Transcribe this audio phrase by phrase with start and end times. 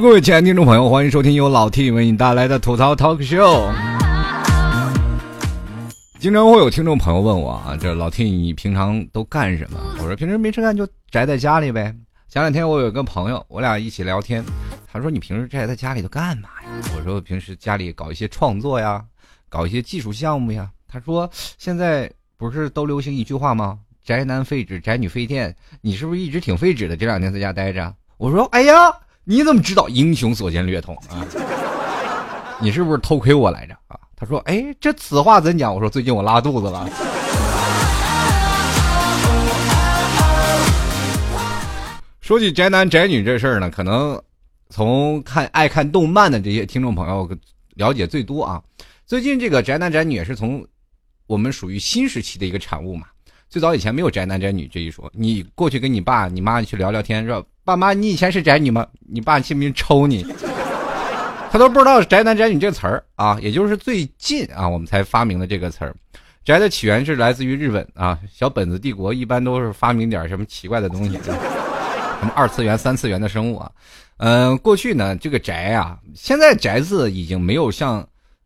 [0.00, 3.72] 各位亲爱的听众朋友，欢迎收听由老 T 为你带来的吐槽 Talk Show。
[6.18, 9.78] 经常会有听众朋友问我啊，这老 T 你平常都干什么？
[9.98, 11.94] 我说平时没事干就宅在家里呗。
[12.28, 14.44] 前两天我有一个朋友，我俩一起聊天，
[14.92, 16.68] 他说你平时宅在家里都干嘛呀？
[16.96, 19.02] 我说平时家里搞一些创作呀，
[19.48, 20.68] 搞一些技术项目呀。
[20.88, 23.78] 他说现在不是都流行一句话吗？
[24.04, 25.54] 宅男废纸，宅女废电。
[25.80, 26.96] 你是不是一直挺废纸的？
[26.96, 27.94] 这两天在家待着？
[28.18, 28.74] 我说哎呀。
[29.26, 31.24] 你怎么知道英雄所见略同啊？
[32.60, 33.98] 你是不是偷窥我来着啊？
[34.14, 36.86] 他说：“哎，这此话怎讲？”我说：“最近我拉肚子了。”
[42.20, 44.20] 说起宅男宅女这事儿呢，可能
[44.68, 47.26] 从看爱看动漫的这些听众朋友
[47.76, 48.62] 了解最多啊。
[49.06, 50.66] 最近这个宅男宅女也是从
[51.26, 53.06] 我们属于新时期的一个产物嘛。
[53.54, 58.84] 最早以前没有宅男宅女这一说，你过去跟你爸你妈去聊聊天，说爸妈你以前是宅女吗？
[59.08, 60.26] 你爸信不信抽你？
[61.52, 65.94] 他都不知道宅男宅女这词儿啊，也就是最近啊我们才发明的这个词儿。
[66.44, 71.30] 宅的起源是来自于日本啊，小本子帝国一般都是发明点什么奇怪的东西，什
[72.26, 73.70] 么二次元、三次元的生物啊。
[74.16, 78.04] 嗯，过去呢这个宅啊，现在宅字已经没有像。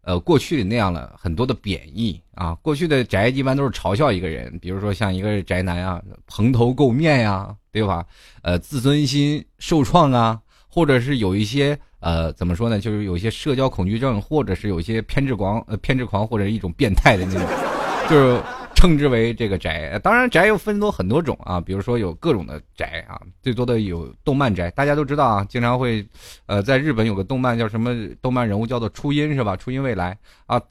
[0.09, 2.55] 呃，过去的那样了很多的贬义啊。
[2.63, 8.07] 过去的宅一般都是嘲笑一个人，比如说像一个宅男啊，蓬头垢面呀，对吧？
[8.41, 12.81] 呃，自尊心受创啊，或者是有一些呃，怎么说呢？
[12.81, 17.47] 就是有一些社交恐惧症，或者是有一些偏执狂，呃，偏执狂或者一种变态的那种，
[18.09, 18.43] 就是。
[18.79, 26.07] 称之为这个宅，当然宅又分多很多种啊，比如说有各种的宅啊，最多的有动漫宅，大家都知道啊，经常会，
[26.47, 29.57] 呃，在日本有个动漫叫什么动漫人物叫做初音是吧？
[29.57, 30.63] 初音未来啊，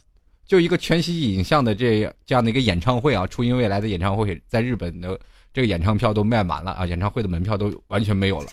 [0.46, 5.20] 就一个全息影像的这这样的一个演唱会啊，初音未来的演唱会在日本的
[5.54, 8.48] 这个演唱票都卖完了啊，演唱会的门票都完全没有了，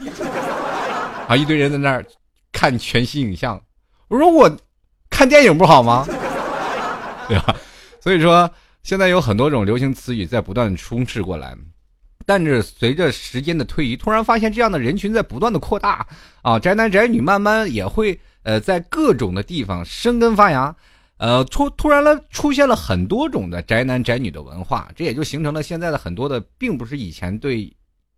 [1.30, 2.04] 啊，一堆人在那儿
[2.50, 3.62] 看全息影像，
[4.08, 4.50] 我说我
[5.08, 6.04] 看电影不好吗？
[7.28, 7.54] 对吧？
[8.00, 8.50] 所以说。
[8.84, 11.56] 现在有很多种流行词语在不断充斥过来，
[12.26, 16.06] 但是随着时间的推移，突然发现这样的人群在不断的扩大
[16.42, 20.76] 啊，宅男宅女慢慢也会呃在各种的地方生根发芽，
[21.16, 27.74] 呃突突然了出现了很多种的宅男宅女的文化，这也就形成了现在的很多的，并不是以前对。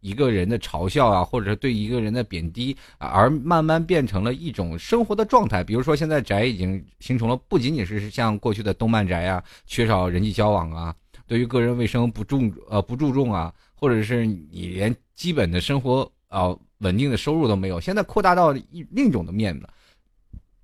[0.06, 5.64] 一个人的嘲笑啊，或者是对一个人的贬低，而慢慢变成了一种生活的状态。
[5.64, 10.94] 比如说，现在宅已经形成了，不仅仅是像过去的动漫宅啊，缺少人际交往啊，
[11.26, 17.80] 对于个人卫生不重呃不注重啊，或者是你连基本的生活啊稳定的收入都没有。
[17.80, 19.68] 现在扩大到一另一种的面子，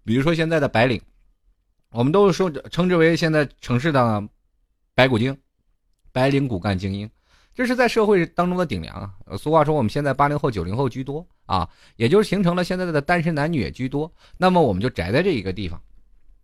[0.04, 1.02] 比如说现在的白领，
[1.90, 4.22] 我们都说称之为现在城市的
[4.94, 5.36] 白骨精、
[6.12, 7.10] 白领骨干精英。
[7.54, 9.10] 这是在社会当中的顶梁啊！
[9.36, 14.10] 俗话说，我们现在八零后、九零后居多啊，也就是形成了现在的单身男女也居多。
[14.38, 15.80] 那么，我们就宅在这一个地方。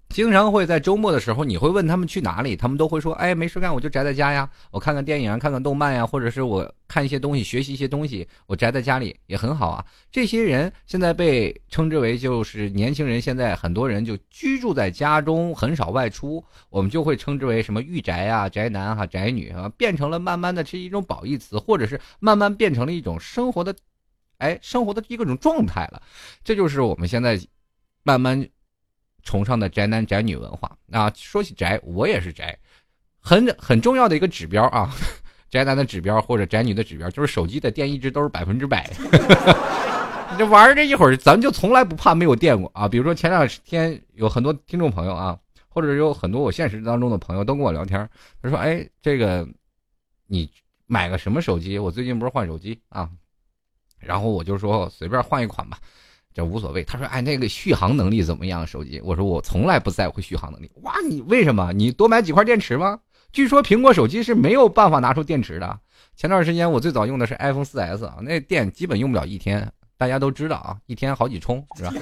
[0.09, 23.77] 经常会在周末的时候，你会问他们去哪里，他们都会说：“哎，没事干，我就宅在家呀，我看看电影，看看动漫呀，或者是我看一些东西，学习一些东西，我宅在家里也很好啊。”这些人现在被称之为就是年轻人，现在很多人就居住在家中，很少外出，我们就会称之为什么“御宅”啊、宅男哈、宅女啊，变成了慢慢的是一种褒义词，或者是慢慢变成了一种生活的，
[24.39, 26.03] 哎，生活的一个种状态了。
[26.43, 27.39] 这就是我们现在
[28.03, 28.49] 慢慢。
[29.29, 32.59] 崇尚的宅男宅女文化啊，说起宅，我也是宅，
[33.21, 34.91] 很很重要的一个指标啊，
[35.51, 38.91] 宅男的指标或者宅女的指标，就是手机的电一直都是百分之百。
[40.33, 42.89] 你这玩这一会儿，咱就从来不怕没有电过啊。
[42.89, 45.39] 比如说前两天有很多听众朋友啊，
[45.69, 48.09] 或者有很多我现实当中的朋友都跟我聊天，
[48.41, 49.47] 他说：“哎，这个
[50.27, 50.51] 你
[50.87, 51.79] 买个什么手机？
[51.79, 53.11] 我最近不是换手机啊。”
[54.01, 55.79] 然后我就说随便换一款吧。
[56.39, 56.85] 这无所谓。
[56.85, 58.65] 他说：“哎，那个续航能力怎么样？
[58.65, 61.73] 手机？”我说：“我从来不在乎续航能力。”哇，你为什么？
[61.73, 63.01] 你多买几块电池吗？
[63.33, 65.79] 据说苹果手机是没有办法拿出电池的。
[66.15, 69.69] 前段时间我最早用的是 iPhone 4S 啊，那电基本用不了一天。
[69.97, 71.93] 大家都知道啊，一天好几充是吧？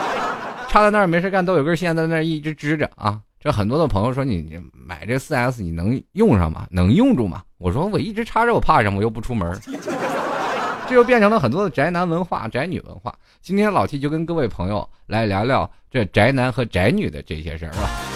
[0.70, 3.20] 插在那儿没事干，都有根线在那儿一直支着啊。
[3.38, 6.66] 这很多的朋友说：“你你买这 4S 你能用上吗？
[6.70, 8.96] 能用住吗？”我说：“我一直插着，我怕什么？
[8.96, 9.54] 我又不出门。”
[10.88, 13.12] 这又变成了很多的宅男文化、宅女文化。
[13.42, 18.15] 今天老七就跟各位朋友来聊聊这宅男和宅女的这些事儿吧。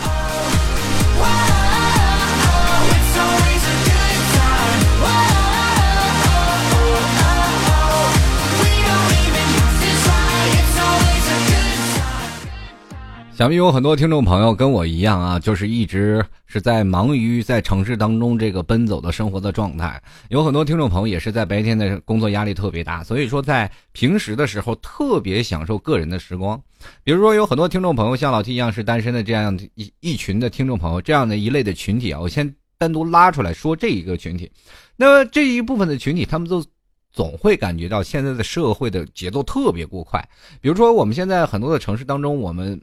[13.40, 19.98] 想必有很多听众朋友跟我一样啊，就是一直是在忙于在城市当中这个奔走的生活的状态。
[20.28, 26.62] 有很多听众朋友也是在白天的工作压力特别大，所以说在平时的时候特别享受个人的时光。
[27.02, 34.52] 比如说有很多听众朋友像老 T 一样是单身的这样一一群的听众朋友，这样的一类的群体啊，我先单独拉出来说这一个群体。
[34.96, 36.62] 那么这一部分的群体，他们都
[37.10, 40.22] 总会感觉到现在的社会的节奏特别过快。
[40.60, 42.78] 比如说我们现在很多的城市当中，我们。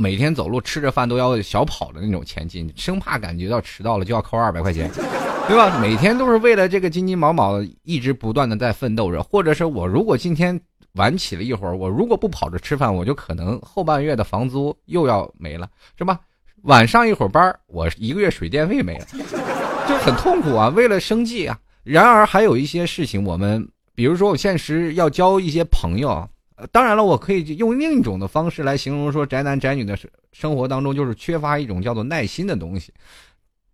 [0.00, 4.88] 每天走路吃着饭都要小跑的那种前进，生怕感觉到迟到了就要扣二百块钱，
[5.48, 5.80] 对吧？
[5.80, 9.20] 每天都是为了这个金金毛毛，一直不断的在奋斗着。
[9.20, 10.58] 或者是我如果今天
[10.92, 15.68] 晚起了一会儿，我如果不跑着吃饭，我就可能后半月的房租又要没了，
[15.98, 16.20] 是吧？
[16.62, 19.06] 晚上一会儿班，我一个月水电费没了，
[19.88, 20.68] 就很痛苦啊。
[20.68, 21.58] 为了生计啊。
[21.82, 26.28] 然而还有一些事情，我们比如说我现实要交一些朋友。
[26.58, 32.92] 呃当然了，我可以用另一种的方式来形容说，宅男宅女的生生活当中就是缺乏一种叫做耐心的东西。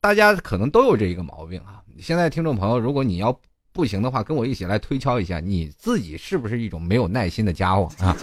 [0.00, 1.80] 大家可能都有这一个毛病啊。
[1.98, 3.34] 现在听众朋友，如果你要
[3.72, 8.14] 不行的话，跟我一起来推敲一下，你自己是不是一种没有耐心的家伙啊？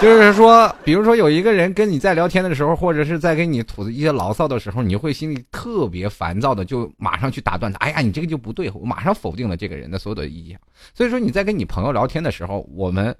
[0.00, 7.78] 就是说，比如说有一个人跟你在聊天的时候，或者是在跟你吐一些牢骚的时候，你会心里特别烦躁的，就马上去打断他。
[7.78, 10.56] 哎呀，你这个就不对，我马上否定了这个人的所有的意见。
[10.94, 13.12] 所以说你在跟你朋友聊天的时候，我们。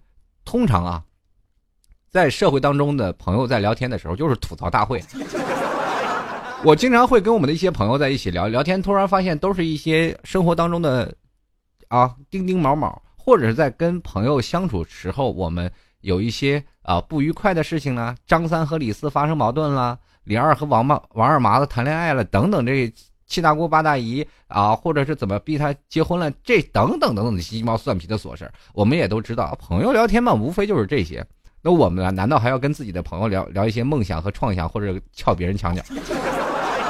[0.49, 1.05] 通常啊，
[2.09, 4.99] 在社会当中的朋友在聊天的时候，就是吐槽大会。
[6.65, 11.15] 我经常会跟我们的一些朋友在一起聊聊天，突然发现都是一些生活当中的
[11.89, 18.17] 啊丁丁毛毛，或者是在跟朋友相处时候，我们有一些啊不愉快的事情呢。
[18.27, 22.91] 张三和李四发生矛盾了，李二和王八王二麻子谈恋爱了，等等这。
[23.29, 29.57] 七大姑八大姨啊，或者是怎么逼他结婚了，这等等等等的鸡毛蒜皮的琐事我们也都知道。
[29.61, 31.25] 朋友聊天嘛，无非就是这些。
[31.61, 35.83] 那我们难道还要跟自己的朋友聊聊一些梦想和创想，或者撬别人墙角，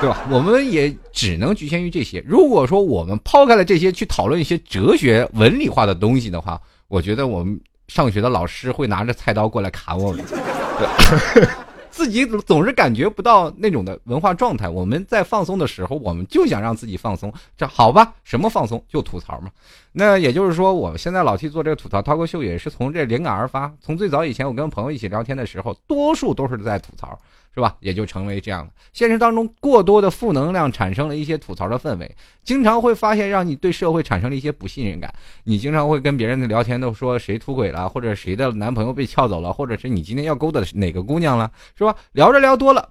[0.00, 0.26] 对吧？
[0.30, 2.22] 我们也只能局限于这些。
[2.26, 7.58] 如果说我们抛开了这些，去讨论一些哲学文理化的东西的话，我觉得我们
[7.88, 10.24] 上学的老师会拿着菜刀过来砍我们。
[11.98, 14.68] 自己总是感觉不到那种的文化状态。
[14.68, 17.32] 我们在放松的时候，我们就想让自己放松。
[17.56, 18.14] 这好吧？
[18.22, 18.80] 什么放松？
[18.88, 19.50] 就吐槽嘛。
[19.98, 23.72] 那也就是说，我们现在老去做这个吐槽脱口秀，也是从这灵感而发。
[23.80, 27.18] 从最早以前，我跟朋友一起聊天的时候，多数都是在吐槽。
[27.54, 27.74] 是吧？
[27.80, 28.72] 也就成为这样的。
[28.92, 32.08] 现实当中，过多的负能量产生了一些吐槽的氛围，
[32.44, 35.12] 经常会发现让你对社会产生了一些不信任感。
[35.42, 41.92] 你经常会跟别人的聊天都说谁出轨了，或者谁的男朋友被撬走了，或者是你今天要勾搭哪个姑娘了，是吧？
[42.12, 42.90] 聊着聊多了，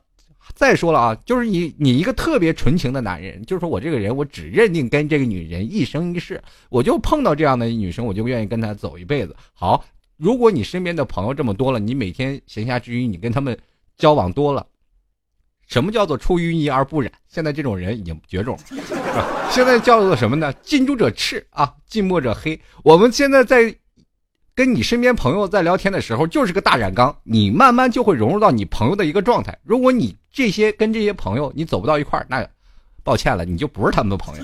[0.58, 9.34] 再说了啊，就是你你一个特别纯情的男人，就是说我这个人，我只认定跟这个女人一生一世，我就碰到这样的女生，我就愿意跟她走一辈子。
[9.54, 9.86] 好，
[10.18, 13.58] 如果你身边的朋友这么多了，你每天闲暇之余，你跟他们。
[13.98, 14.64] 交往多了，
[15.68, 17.12] 什么叫做出淤泥而不染？
[17.28, 18.56] 现在这种人已经绝种，
[19.50, 20.54] 现在叫做什么呢？
[20.62, 22.62] 近朱者赤啊，近墨者黑。
[22.84, 23.76] 我们现在在
[24.58, 29.56] 跟你身边朋友在聊天的时候，就是个大染缸，你慢慢就会融入到你朋友的一个状态。
[29.64, 32.44] 如果你这些跟这些朋友你走不到一块儿，那
[33.04, 34.36] 抱歉了，你就不是他们的朋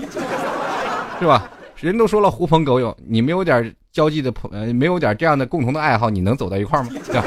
[1.18, 1.50] 是吧？
[1.80, 6.90] 人都说了狐朋狗友，你没有点交际的朋，没有点这样的共同的爱好，你能走到一块儿吗？
[7.06, 7.24] 对吧？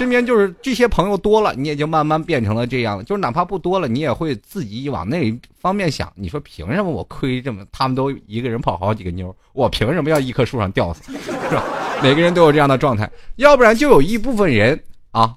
[0.00, 3.04] 身边就是这些朋友多了，你也就慢慢变成了这样。
[3.04, 6.10] 就是哪怕不多了，你也会自己往那方面想。
[6.14, 7.62] 你说凭什么我亏这么？
[7.70, 11.12] 他们都一个人跑好几个妞，我凭什么要一棵树上吊死？
[11.12, 11.62] 是吧？
[12.02, 15.34] 每个人都有这样的状态，要不然就有一部分人啊，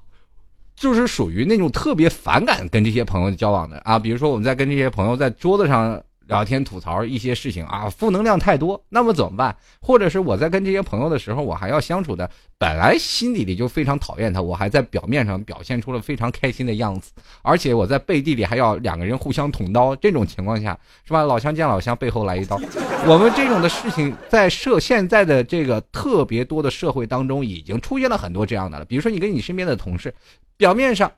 [0.78, 4.00] 就是属于那种特别反感跟这些朋友交往的啊。
[4.00, 6.02] 比如说我们在跟这些朋友在桌子上。
[6.28, 9.56] 聊天吐槽一些事情啊，负能量太多，那么怎么办？
[9.82, 17.12] 或者是我在跟这些朋友的时候，我还要相处的，本来心底里就非常讨厌他，我还在表面上表现出了非常开心的样子，
[17.42, 21.24] 而且我在背地里还要两个人互相捅刀，这种情况下是吧？
[21.24, 22.60] 老乡见老乡，背后来一刀。
[23.06, 28.86] 我们这种的事情在社现在的这个特别多的社会当中，已经出现了很多这样的了。
[28.86, 30.14] 比如说你跟你身边的同事，
[30.56, 31.12] 表面上，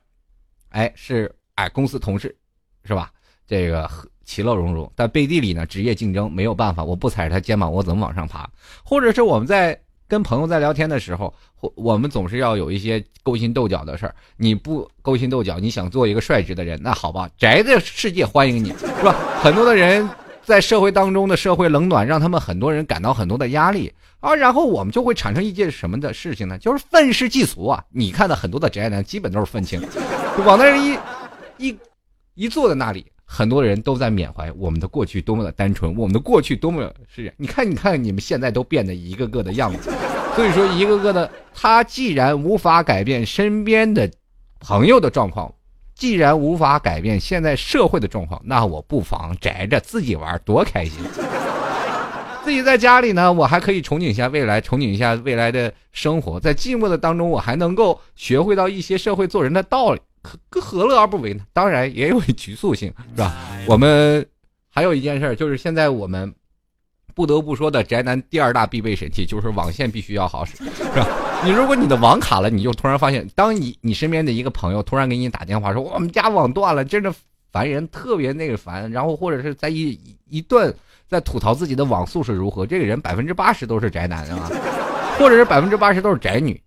[0.70, 2.36] 哎是哎公司同事，
[2.84, 3.12] 是吧？
[3.46, 3.88] 这个。
[4.26, 8.46] 其乐融融，但背地里呢，职业竞争没有办法，我不踩着他肩膀，我怎么往上爬？
[8.84, 9.78] 或者是我们在
[10.08, 14.14] 跟朋友在聊天的时候，或我们总是要有一些勾心斗角的事儿。
[14.36, 19.14] 你不勾心斗角，你想做一个率直的人，那好吧，宅的世界欢迎你，是吧？
[19.40, 20.08] 很多的人
[20.42, 24.34] 在社会当中的社会冷暖，让他们很多人感到很多的压力啊。
[24.34, 26.58] 然后我们就会产生一件什么的事情呢？
[26.58, 27.84] 就是愤世嫉俗啊！
[27.90, 29.80] 你看到很多的宅男，基本都是愤青，
[30.44, 31.78] 往那儿一一
[32.34, 33.06] 一坐在那里。
[33.26, 37.32] 很多人都在缅怀我们的过去多么的单纯，我们的过去多么是……
[37.36, 39.92] 你看，你看，你们现在都变得一个个的样子。
[40.36, 44.10] 所以说，一个个的，他既然无法改变身边的
[44.60, 45.52] 朋友的状况，
[45.94, 51.02] 既然无法改变现在社会的状况，那我不妨宅着自己玩，多开心。
[52.44, 56.38] 自己在家里呢，我还可以憧憬一下未来，憧憬一下未来的生活。
[56.38, 61.44] 在寂寞的当中，我还能够学会到一些社会做人的道理，何何乐而不为呢？
[61.52, 63.34] 当然也有局促性，是吧？
[63.68, 64.26] 我们
[64.68, 66.34] 还有一件事，就是现在我们
[67.14, 71.06] 不得不说的宅男第二大必备神器，就是网线必须要好使，是吧？
[71.44, 77.14] 你如果你的网卡了，你就突然发现，当你你身边的一个朋友突然给你打电话说我们家网断了，真的
[77.52, 78.90] 烦人，特别那个烦。
[78.90, 80.74] 然后或者是在一一段。
[81.08, 84.50] 在吐槽自己的网速是如何，这个人百分之八十都是宅男啊，
[85.20, 86.60] 或者是百分之八十都是宅女，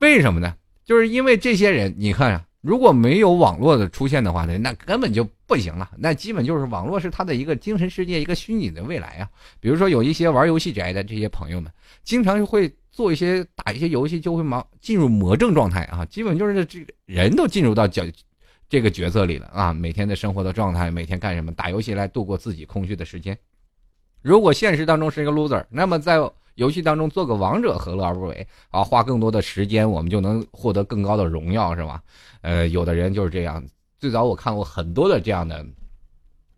[0.00, 0.54] 为什么呢？
[0.84, 9.28] 就是因为这些人，你看啊，如果没有网络的出现的话呢，那根本就不行了，那基本就是网络是他的一个精神世界，一个虚拟的未来啊。
[9.58, 11.70] 比如说有一些玩游戏宅的这些朋友们，
[12.04, 18.04] 经常会做一些打一些游戏，就会忙进入魔怔状态啊，基本就是这人都进入到角
[18.68, 21.50] 这个角色里了啊，每天的生活的状态，每天干什么？
[21.52, 23.36] 打游戏来度过自己空虚的时间。
[24.22, 26.18] 如果现实当中是一个 loser，那么在
[26.54, 28.84] 游戏当中做个王者何乐而不为啊？
[28.84, 32.02] 花更多的时间，我们就能获得更高的荣耀，是吧？
[32.42, 33.64] 呃，有的人就是这样。
[33.98, 35.64] 最早我看过很多的这样的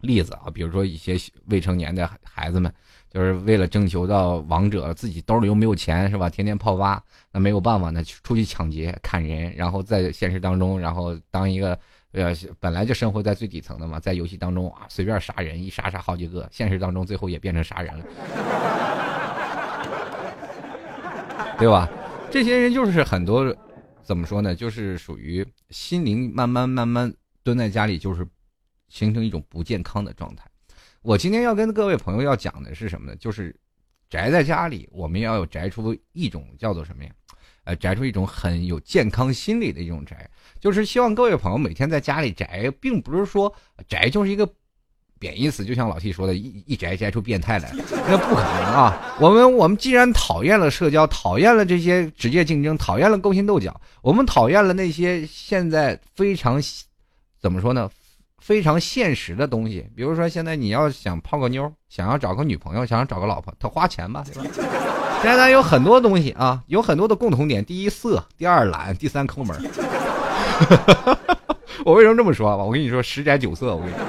[0.00, 2.72] 例子啊，比如说一些未成年的孩子们，
[3.10, 6.28] 就是为了征求到王者，自己兜里又没有钱，是吧？
[6.28, 11.78] 天天泡吧，那没有办法，那出去抢劫、砍人，然后在现实当中，然后当一个。
[12.16, 18.04] 呃，本来就生活在最底层的嘛，在游戏当中啊，随便杀人，一杀杀好几个，现实当中最后也变成杀人了，
[21.58, 21.88] 对吧？
[22.30, 23.54] 这些人就是很多，
[24.02, 24.54] 怎么说呢？
[24.54, 28.26] 就是属于心灵慢慢慢慢蹲在家里，就是
[28.88, 30.44] 形成一种不健康的状态。
[31.02, 33.16] 我今天要跟各位朋友要讲的是什么呢？
[33.16, 33.54] 就是
[34.10, 37.10] 宅在家里，我们要有宅出一种叫做什么呀？
[37.64, 40.28] 呃，宅出一种很有健康心理的一种宅，
[40.60, 43.54] 就是希望各位朋友每天在家里宅，并不是说
[43.88, 44.46] 宅就是一个
[45.24, 47.72] 贬义词，就像老 T 说的，一一宅宅出变态来，
[48.06, 49.16] 那不可能啊！
[49.18, 56.62] 我们我们既然讨厌了社交，讨厌了这些职业竞争，讨厌了勾心斗角，我们讨厌了那些现在非常
[57.40, 57.90] 怎么说呢？
[58.38, 64.50] 非常现实的东西，比如说现在你要想泡个妞，想要找个女朋友，想要找个老婆，他花钱吧，对吧？
[65.22, 67.64] 宅男有很多东西啊，有很多的共同点。
[67.64, 69.56] 第一色，第二懒，第三抠门。
[71.82, 72.62] 我为什么这么说吧？
[72.62, 73.74] 我跟你说，十宅九色。
[73.74, 74.04] 我跟你说，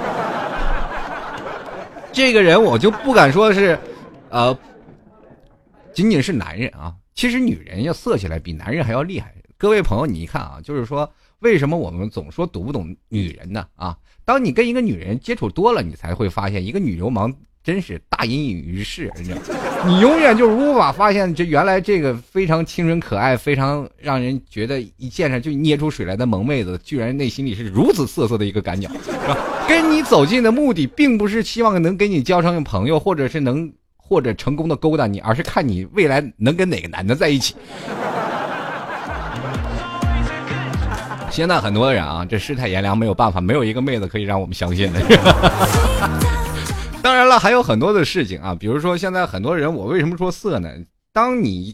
[2.16, 3.78] 这个人我就不敢说是，
[4.30, 4.58] 呃，
[5.92, 6.94] 仅仅是男人啊。
[7.14, 9.34] 其实女人要色起来比男人还要厉害。
[9.58, 13.66] 各位朋友，你一看啊，就是说，为什么我们总说读不懂女人呢？
[13.74, 13.94] 啊，
[14.24, 17.30] 当你跟一个女人接触多了，你才会发现，一个女流氓
[17.66, 19.40] 真是大隐隐于市，你知道。
[19.84, 29.36] 你永远就无法发现，这原来这个非常清纯可爱、非常让人觉得一见上就捏出水来的萌妹子，居然内心里是如此涩涩的一个感觉，是吧？
[29.66, 37.56] 跟你走近的目的，并不是希望能跟你交上朋友，或者是能或者成功的勾搭你，而是看你未来能跟哪个男的在一起。
[41.32, 45.00] 现在很多人啊，这世态炎凉，没有办法，没有一个妹子可以让我们相信的。
[47.06, 50.68] 当然了，还有很多的事情啊，比如说现在很多人，我为什么说色呢？
[51.12, 51.72] 当你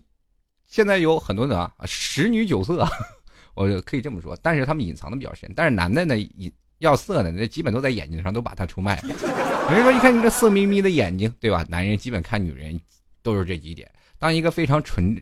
[0.66, 2.86] 现在有很多的啊，十女九色，
[3.56, 5.50] 我可以这么说，但是他们隐藏的比较深。
[5.56, 9.04] 但是男的呢，隐要色呢，那基本都在眼睛上都把它出卖了。
[9.72, 11.64] 有人说，一看你这色眯眯的眼睛，对吧？
[11.66, 12.78] 男人基本看女人
[13.22, 13.90] 都是这几点。
[14.18, 15.18] 当一个非常纯、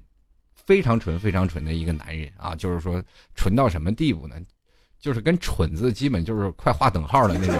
[0.56, 3.00] 非常纯、非常纯的一个男人啊，就是说
[3.36, 4.34] 纯到什么地步呢？
[4.98, 7.54] 就是跟蠢字基本就是快划等号的那种。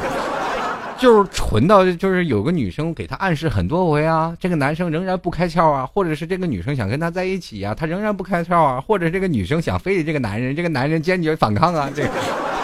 [1.01, 12.07] 就是纯到，就是有个女生给他暗示很多回啊，这个男生仍然不开窍啊，或者是这个女生想跟他在一起啊，他仍然不开窍啊，或者这个女生想非礼这个男人，这个男人坚决反抗啊，这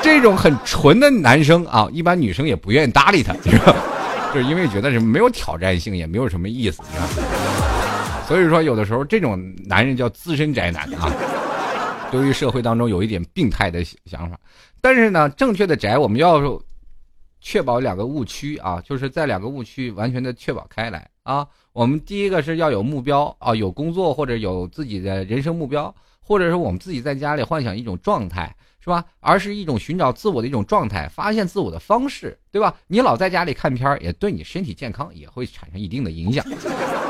[0.02, 3.75] 这种很纯的男生啊，一般女生也不愿意搭理他，是吧？
[4.35, 7.09] 就是因为觉得什么没有挑战性，也没有什么意思，是吧？
[8.28, 11.11] 所以说，有的时候这种男人叫资深宅男啊，
[12.11, 14.38] 对于社会当中有一点病态的想法，
[14.83, 16.61] 但是呢，正确的宅我们要。
[17.48, 21.46] 确保两个误区啊，就是在两个误区完全的确保开来啊。
[21.72, 29.04] 我们第一个是要有目标啊，有工作或者有自己的人生目标，或者是我们自己在家里幻想一种状态，是吧？
[29.20, 32.74] 而是一种寻找自我的一种状态，发现自我的方式，对吧？
[32.88, 36.44] 你老在家里看片儿，也对你身体健康也会产生一定的影响，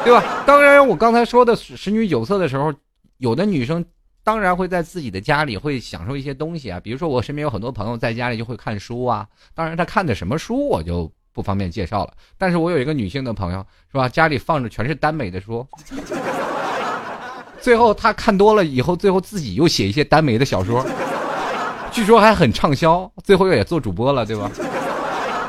[0.05, 0.45] 对吧？
[0.47, 2.75] 当然，我刚才说的十女九色的时候，
[3.17, 3.83] 有的女生。
[4.27, 9.25] 当然会在自己的家里会享受一些东西啊，比如说我身边有很多朋友在家里就会看书啊。
[9.55, 12.13] 当然他看的什么书我就不方便介绍了。
[12.37, 15.65] 但是我有一个女性的朋友是吧，家里放着全是耽美的书，
[17.63, 20.85] 最后他看多了以后，最后自己又写一些耽美的小说，
[21.93, 24.51] 据说还很畅销，最后也做主播了，对吧？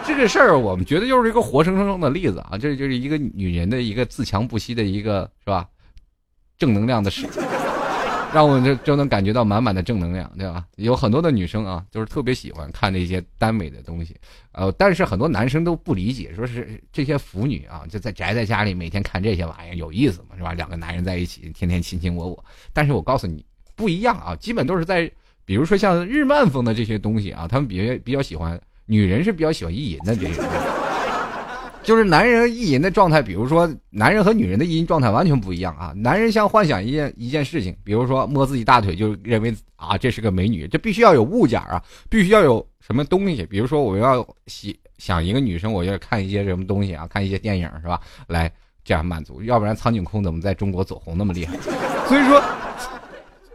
[0.05, 5.65] 这个事儿我们觉得就是一个活生生的例子啊，这就是一个女人的一个自强不息的一个，是吧？
[6.59, 7.27] 正能量的事。
[8.33, 10.65] 让我就就能感觉到满满的正能量，对吧？
[10.75, 14.15] 有很多的女生啊，就是特别喜欢看那些耽美的东西，
[14.51, 20.35] 呃，但是很多男生都不理解，说是这些腐女啊，就在宅在家里每天看这些玩意儿有意思吗？
[20.35, 20.53] 是吧？
[20.53, 22.45] 两个男人在一起，天天卿卿我我。
[22.73, 23.43] 但是我告诉你，
[23.75, 25.09] 不一样啊，基本都是在，
[25.45, 30.41] 比如说像日漫风的这些东西啊，他们比较比较喜欢，女人是比较喜欢意淫的这些。
[31.87, 35.93] 就是男人意淫的状态，比如说男人和女人的意淫状态完全不一样啊。
[35.95, 43.45] 男人像幻想一件一件事情，比如说摸自己大腿，就认为啊这是个美女，这必须要有物件啊，必须要有什么东西。
[43.45, 48.01] 比如说我要喜想一个女生，我要看一些什么东西啊，看一些电影是吧？
[48.27, 48.51] 来
[48.83, 51.55] 这样满足，要不然苍井空怎么在中国走红那么厉害？
[52.09, 52.43] 所以说，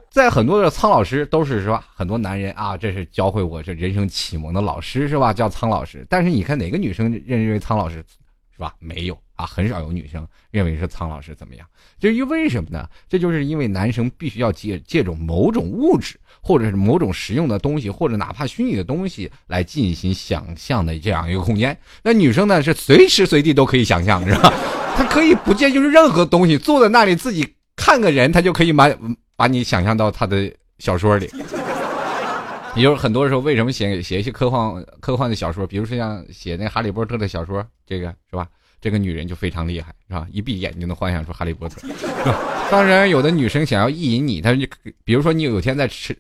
[0.09, 1.87] 在很多的苍老师都是是吧？
[1.95, 5.35] 很多男人啊，这是教会我这人生启蒙的老师是吧？
[5.35, 6.07] 叫苍老师。
[6.09, 8.03] 但是你看哪个女生认为苍老师？
[8.63, 8.73] 是吧？
[8.79, 11.67] 没有啊，很少有女生认为是苍老师怎么样？
[11.99, 12.89] 至于为什么呢？
[13.09, 21.77] 这就是因为男生必须要借借种某种物质，或者是某种实用的东西，或者哪怕虚拟的东西来进行想象的这样一个空间。
[22.05, 24.55] 那女生呢，是随时随地都可以想象，是吧？
[24.97, 28.89] 她可以不借就是任何东西，坐在那里自己看个人，她就可以把
[29.35, 31.29] 把你想象到她的小说里。
[32.75, 38.49] 也就是很多时候，为什么写写一些科幻科幻的小说，比如说像写那《哈利波特》的小说，这个是吧？
[38.81, 40.27] 这个女人就非常厉害，是吧？
[40.33, 41.81] 一闭眼就能幻想出哈利波特。
[42.71, 44.67] 当然，有的女生想要意淫你，她就
[45.05, 46.17] 比如说你有天在吃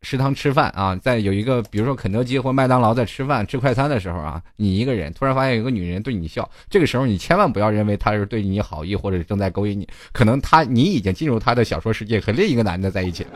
[0.00, 13.26] 食堂吃饭啊，在有一个比如说肯德基或麦当劳在吃饭吃快餐的时候啊，你一个人突然发现有个女人对你笑，这个时候你千万不要认为她是对你好意或者正在勾引你，可能她你已经进入她的小说世界，和另一个男的在一起。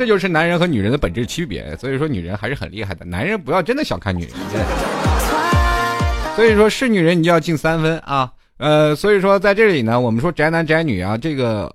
[0.00, 3.04] 这就是男人和女人的本质区别，所以说女人还是很厉害的。
[3.04, 4.32] 男人不要真的小看女人，
[6.34, 8.32] 所以说是女人你就要敬三分啊。
[8.56, 11.70] 呃，所以说在这里呢，我们说宅男宅女啊，这个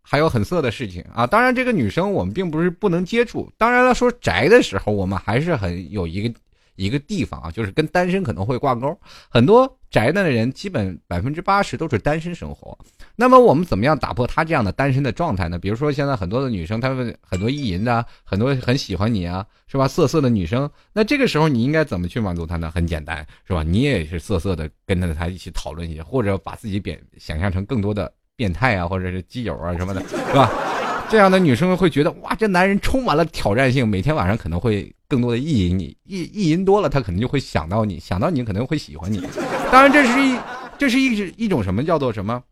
[0.00, 1.26] 还有很色的事情啊。
[1.26, 3.50] 当然，这个女生我们并不是不能接触。
[3.58, 6.32] 当然了，说宅的时候，我们还是很有一个。
[6.76, 8.96] 一个地方啊，就是跟单身可能会挂钩，
[9.28, 12.76] 很多宅男的人基本百分之八十都是单身生活。
[13.16, 15.58] 那么我们怎么样打破他这样的单身的状态呢？
[15.58, 19.88] 比如说现在很多的女生，她们很多意淫的，很多很喜欢你啊，是吧？
[19.88, 22.70] 色色的女生，那这个时候你应该怎么去满足她呢？
[22.70, 23.62] 很简单，是吧？
[23.62, 30.50] 你也是色色的跟着她一起讨论一些，或者把自己变想象成更多的变态啊，或者是基友啊什么的，是吧？
[31.08, 39.20] 这样的女生会觉得哇，这男人充满了挑战性，每天晚上可能会更多的意淫你，意意淫多了，他可能就会想到你，想到你可能会喜欢你。
[39.70, 40.38] 当然，这是一，
[40.78, 42.42] 这是一一种什么叫做什么？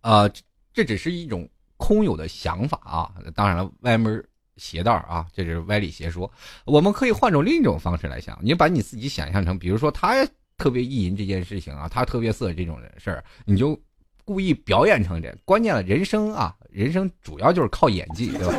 [0.00, 0.30] 啊，
[0.72, 3.12] 这只是一种空有的想法啊。
[3.34, 4.22] 当然了，歪门
[4.56, 6.30] 邪道啊，这是歪理邪说。
[6.64, 10.26] 我们可以换种另一种方式来想，你把你自己想象成，比如说他
[10.56, 13.78] 特别意淫这件事情啊，他特别色这种人事儿，你就。
[14.22, 18.54] 故意表演成这，关键了，人生啊，人生主要就是靠演技，对吧？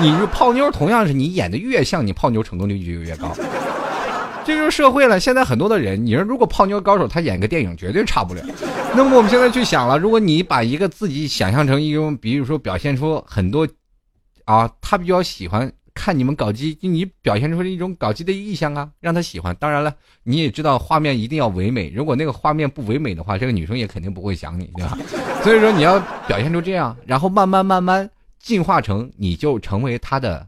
[0.00, 3.34] 你泡妞同样是你演的越像，你泡妞成功率就越高。
[4.44, 5.18] 这就是社会了。
[5.18, 8.42] 现在很多的人，你说如果泡妞高手，他演个电影绝对差不了。
[8.94, 13.66] 那么我们现在去想了，如果你把一个自己想象成一种，比如说表现出很多，
[14.44, 15.72] 啊，他比较喜欢。
[15.92, 19.54] 看你们搞基，你表现出一种搞基的意向啊，让他喜欢。
[19.56, 24.96] 当然了，你也知道画面一定要唯美，如果那个画面不唯美的话，这个女生也肯定不会想你，对吧？
[25.42, 28.08] 所以说你要表现出这样，然后慢慢慢慢
[28.40, 30.46] 进化成，你就成为他的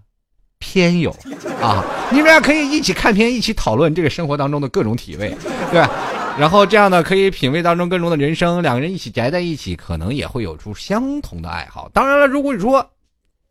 [0.59, 1.15] 偏友
[1.61, 1.85] 啊。
[2.11, 5.33] 你们俩可以一起看片，一起讨论这个生活当中的各种体味，
[5.71, 5.91] 对吧？
[6.39, 8.63] 然后这样呢，可以品味当中各种的人生。
[8.63, 11.89] 两个人一起宅在一起，可能也会有出相同的爱好。
[11.93, 12.89] 当然了，如果你说。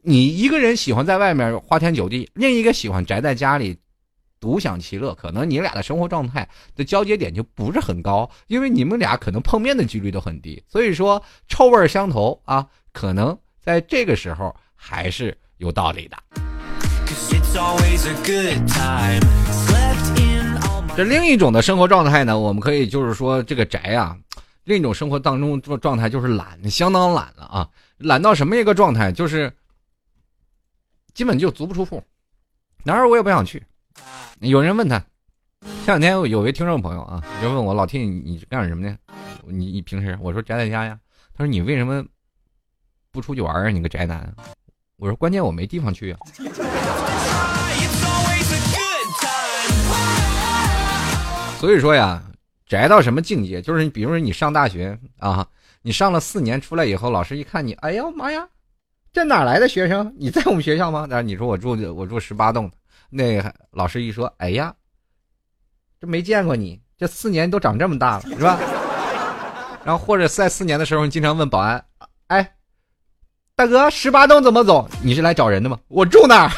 [0.04, 3.78] 你一个人喜欢在外面花天酒地，另一个喜欢宅在家里
[4.40, 10.60] 独享其乐，可能你俩的生活状态的交接点就不是很高，因为你们俩可能碰面的几率都很低。
[10.68, 16.17] 所以说，臭味相投啊，可能在这个时候还是有道理的。
[20.95, 24.17] 这另一种的生活状态呢，我们可以就是说这个宅啊，
[24.65, 29.52] 另一种生活当中状状态就是懒，相当懒了啊，懒到什么一个状态，就是。
[31.13, 32.02] 基本就足不出户，
[32.86, 33.62] 哪儿我也不想去。
[34.39, 34.97] 有人问他，
[35.84, 38.97] 前两天有位听众朋友啊，就问我老 T，你干什么呢？
[39.45, 40.97] 你你平时我说宅在家呀。
[41.36, 42.02] 他说你为什么
[43.12, 43.69] 不出去玩啊？
[43.69, 44.34] 你个宅男。
[44.97, 46.19] 我说关键我没地方去啊。
[51.60, 52.21] 所以说呀，
[52.65, 53.62] 宅到什么境界？
[53.62, 55.47] 就是你比如说你上大学啊，
[55.82, 58.47] 你上了四年出来以后，老师一看你，哎呀妈呀！
[59.13, 60.12] 这哪来的学生？
[60.17, 61.06] 你在我们学校吗？
[61.10, 62.71] 然后你说我住我住十八栋，
[63.10, 64.74] 那老师一说，哎呀，
[66.00, 68.58] 这没见过你，这四年都长这么大了，是吧？
[69.86, 71.84] 然后或者在四年的时候，你经常问保安，
[72.28, 72.56] 哎，
[73.56, 74.90] 大哥，十八栋怎么走？
[75.04, 75.78] 你是来找人的吗？
[75.88, 76.52] 我住那儿。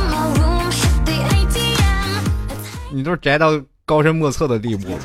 [2.92, 4.98] 你都宅到高深莫测的地步。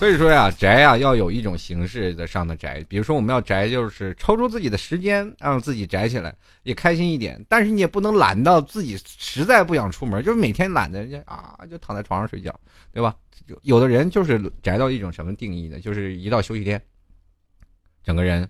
[0.00, 6.34] 所以说呀，宅呀要有一种形式的上的宅，比如说我们要宅，就是抽出自己的时间，让自己宅起来，
[6.64, 7.42] 也开心一点。
[7.48, 12.52] 但是你也不能懒到自己实在不想出门，就是每天懒的啊，就躺在床上睡觉，
[12.92, 13.14] 对吧？
[13.62, 15.78] 有的人就是宅到一种什么定义呢？
[15.78, 16.80] 就是一到休息天，
[18.04, 18.48] 整个人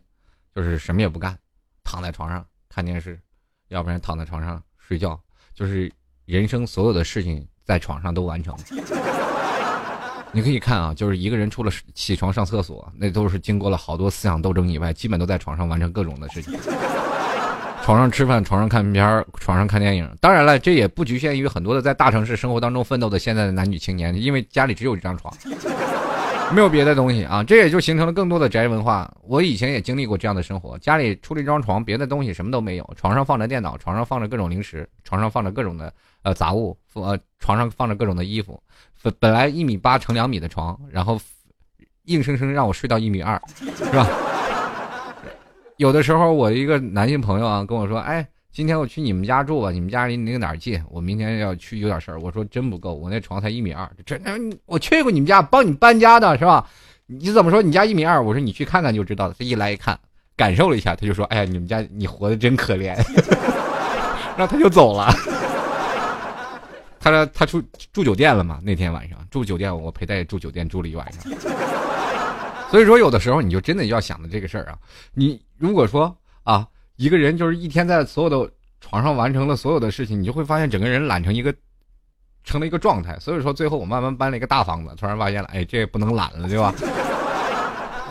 [0.55, 1.39] 就是什么也不干，
[1.85, 3.19] 躺在床上看电视，
[3.69, 5.19] 要不然躺在床上睡觉，
[5.55, 5.91] 就是
[6.25, 8.55] 人生所有的事情在床上都完成。
[10.33, 16.59] 你可以看啊，就是一个人除了起床上厕所，那都是经过了好多思想斗争以外，基本都在床上完成各种的事情。
[17.85, 20.11] 床上吃饭，床上看片床上看电影。
[20.21, 25.33] 当然了，这也不局限于很多的在大城市生活当中奋斗的现在的男女青年，因为家里只有一张床，
[26.53, 27.43] 没有别的东西啊。
[27.43, 29.13] 这也就形成了更多的宅文化。
[29.23, 32.95] 我以前也经历过这样的生活，家里除了一张床，别的东西什么都没有。
[32.97, 38.61] 床上放着电脑，床上放着各种零食，床上放着各种的呃杂物，呃，床上放着各种的衣服。
[39.03, 41.21] 本本来一米八乘两米的床，然后
[42.05, 44.07] 硬生生让我睡到一米二，是吧？
[45.79, 50.81] 有的时候我一个男性朋友啊跟我说：“哎，今天我去你们家住吧，你们家离那个哪儿近？
[50.89, 54.31] 我明天要去有点事儿。”我说：“真不够，我那床才一米二。”这那
[54.65, 56.65] 我去过你们家，帮你搬家的是吧？
[57.07, 58.23] 你怎么说你家一米二？
[58.23, 59.35] 我说你去看看就知道了。
[59.37, 59.99] 他一来一看，
[60.37, 62.95] 感受了一下，他就说：“哎呀，你们家你活的真可怜。”
[64.39, 65.13] 然后他就走了。
[67.01, 67.61] 他说他住
[67.93, 68.61] 住酒店了嘛？
[68.63, 71.25] 那天晚上住酒店，我陪他住酒店住了一晚上。
[72.71, 74.79] 所以说，有的时候你就真的要想的这个事儿啊。
[75.13, 76.65] 你如果说啊，
[76.97, 81.53] 一个人就是一天在所有的床上完成了所有的事情，你就会发现整个人懒成一个
[82.45, 83.17] 成了一个状态。
[83.21, 86.73] 所以说，最后我慢慢搬了一个大房子，突然发现了，哎，这也不能懒了，对吧？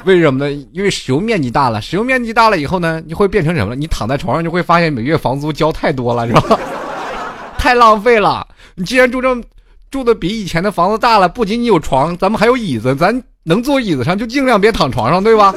[0.06, 0.52] 为什么呢？
[0.74, 3.74] 因为使用面积大了，使用面积大了以后呢，你会变成什么？
[3.74, 6.60] 你躺在床上就会发现每月房租交太多了，是吧？
[7.58, 8.46] 太浪费了！
[8.76, 9.41] 你既然住这
[9.89, 15.56] 住的比以前的房子大了，不仅仅有床，咱们还有椅子，咱能坐椅子上就尽量别躺床上，对吧？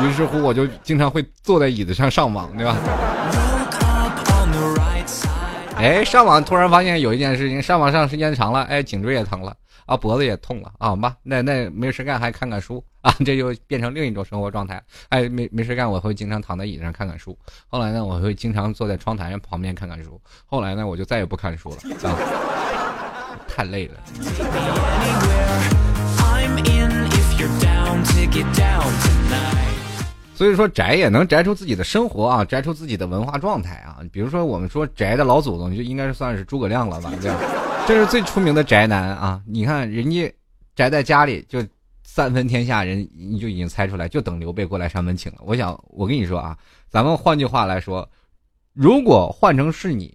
[0.00, 2.76] 于是乎，我就经常会坐在椅子上上网，对吧？
[5.76, 9.54] 哎，上网突然发现有一件事情，上网上时间长了，哎，颈椎也疼了。
[9.84, 10.90] 啊，脖子也痛了啊！
[10.90, 14.80] 好吧，那那没事干还看看书啊， 这就变成另一种生活状态。
[15.08, 17.36] 哎，没没事干，我会经常躺在椅子上看看书。
[17.66, 20.20] 后来呢，我会经常坐在窗台旁边看看书。
[20.46, 21.76] 后来呢，我就再也不看书了
[22.08, 22.14] 啊，
[23.48, 23.94] 太累了。
[30.42, 34.00] 所以说宅也能宅出自己的生活啊，宅出自己的文化状态啊。
[34.10, 37.12] 比如说我们说宅的老祖宗，就应该是算是诸葛亮了吧？
[37.20, 37.38] 对吧？
[37.86, 39.40] 这是最出名的宅男啊！
[39.46, 40.34] 你看人家
[40.74, 41.64] 宅在家里就
[42.02, 45.38] 三分天下，人你就已经猜出来，就等刘备过来上门请了。
[45.42, 46.58] 我想我跟你说啊，
[46.90, 48.10] 咱们换句话来说，
[48.72, 50.12] 如果换成是你。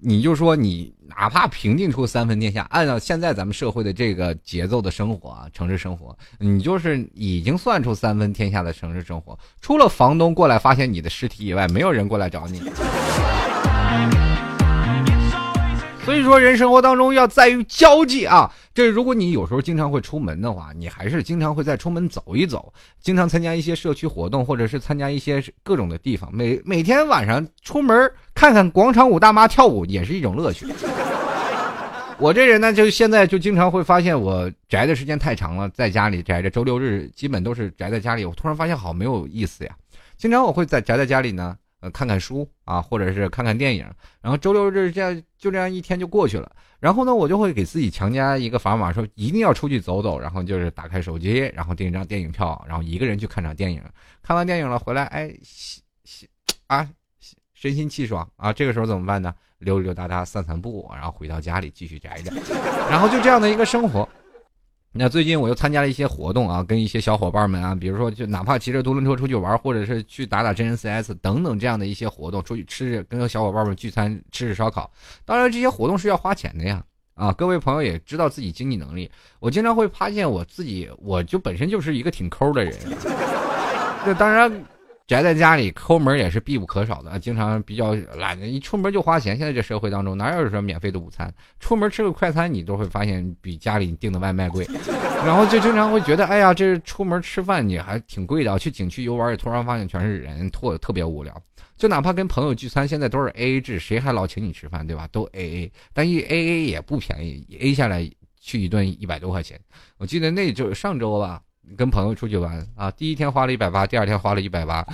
[0.00, 12.62] 你就说你哪怕平定出三分天下，按照现在咱们社会的这个节奏的生活啊，城市生活，你就是已经算出三分天下的城市生活，除了房东过来发现你的尸体以外，没有人过来找你。
[16.08, 18.50] 所以说，人生活当中要在于交际啊。
[18.72, 26.34] 这如果你有时候经常会出门的话，你还是经常会在出门走一走，经常参加一些社区活动，或者是参加一些各种的地方。
[26.34, 30.66] 每每天晚上出门看看广场舞大妈跳舞，也是一种乐趣。
[32.16, 38.24] 我这人呢，就现在就经常会发现，我宅的时间太长了，在家里宅着，周六日基本都是宅在家里。
[38.24, 39.76] 我突然发现好没有意思呀。
[40.16, 41.54] 经常我会在宅在家里呢。
[41.80, 43.84] 呃，看看书啊，或者是看看电影，
[44.20, 46.50] 然后周六日这样就这样一天就过去了。
[46.80, 50.18] 然后呢，我就会给自己强加一个砝码，说一定要出去走走。
[50.18, 53.82] 然后就是打开手机，然后订一张电影票，然后一个人去看场电影。
[54.22, 55.32] 看完电影了回来，哎，
[56.66, 56.88] 啊，
[57.54, 58.52] 身心气爽啊。
[58.52, 59.34] 这个时候怎么办呢？
[59.58, 62.32] 溜溜达达散散步，然后回到家里继续宅着，
[62.88, 64.08] 然后就这样的一个生活。
[65.00, 74.90] 那最近我又参加了一些活动啊，跟一些小伙伴们啊，比如说就哪怕骑着独轮车出去玩，或者是去打打真人 CS 等等这样的一些活动，出去吃跟小伙伴们聚餐吃吃烧烤。
[75.24, 76.82] 当然这些活动是要花钱的呀，
[77.14, 79.08] 啊，各位朋友也知道自己经济能力。
[79.38, 82.74] 我经常会发现我自己，我就本身就是一个挺抠的人。
[84.04, 84.52] 这当然。
[85.08, 89.38] 宅在家里抠门也是必不可少的，经常比较懒，一出门就花钱。
[89.38, 91.32] 现在这社会当中哪有说免费的午餐？
[91.58, 94.68] 出门吃个快餐，你都会发现比家里订的外卖贵。
[95.24, 101.34] 然后就经常会觉得，哎呀，这出门吃饭也还挺贵的，去景区游玩也突然发现全是人，特特别无聊。
[101.78, 105.08] 就哪怕跟朋友聚餐，现在都是 A A 制，谁还老请你吃饭，对吧？
[105.10, 108.06] 都 A A，但一 A A 也不便宜，A 下来
[108.38, 109.58] 去一顿一百多块钱。
[109.96, 111.40] 我记得那就上周吧，
[111.76, 114.86] 跟朋友出去玩啊，第一天花了一百八，第二天花了一百八。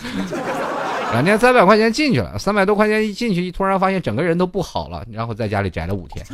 [1.12, 6.26] 两天三百块钱进去了，三百多块钱一进去，一突然发现整个人都不好了，然后在家里宅了五天。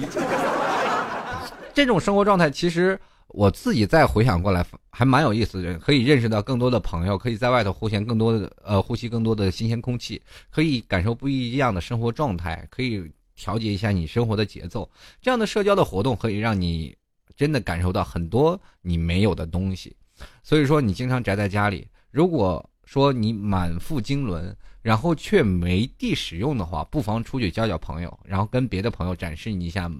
[1.74, 2.98] 这种生活状态，其实
[3.28, 13.04] 我自己再回想过来，还蛮有意思的，可以认识到更多的朋友，可以在外头呼吸更多的呃呼吸更多的新鲜空气，可以感受不一样的生活状态，可以
[13.36, 14.88] 调节一下你生活的节奏。
[15.20, 16.96] 这样的社交的活动可以让你
[17.36, 19.94] 真的感受到很多你没有的东西。
[20.42, 24.56] 所以说，你经常宅在家里，如果说你满腹经纶。
[24.82, 29.90] 然后却没地使用的话，不妨出去交交朋友，然后跟别的朋友展示你一下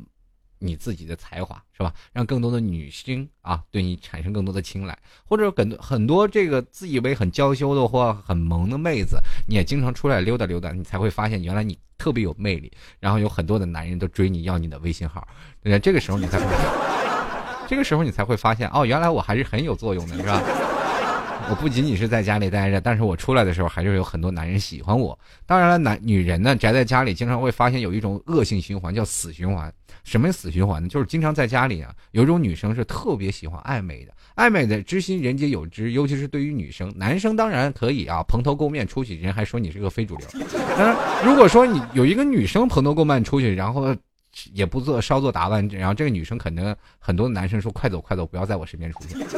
[0.58, 1.92] 你自己的才华，是吧？
[2.14, 15.28] 让更多的女星啊对你产生更多的青睐，或者很多很多这个自以为很娇羞的或很萌的妹子，你也经常出来溜达溜达，你才会发现原来你特别有魅力，然后有很多的男人都追你要你的微信号，
[15.62, 16.89] 对这个时候你才会，
[17.70, 20.42] 这个时候你才会发现哦，原来我还是很有作用的，是吧？
[21.48, 25.16] 我不仅仅是在家里待着，但是我出来的时候还是有很多男人喜欢我。
[25.46, 29.72] 当然了，男女人呢宅在家里，经常会发现有一种恶性循环，叫死循环。
[30.02, 30.88] 什么死循环呢？
[30.88, 40.26] 就是经常在家里啊，有一种女生是特别喜欢爱美的，爱美的之心人皆有之，尤其是对于女生，男生当然可以啊，蓬头垢面出去，人还说你是个非主流。
[40.76, 43.94] 当然，如果说你有一个女生蓬头垢面出去，然后
[44.52, 49.18] 也不做稍作打扮，然后这个女生肯定很多男生说快走快走，不要在我身边出现。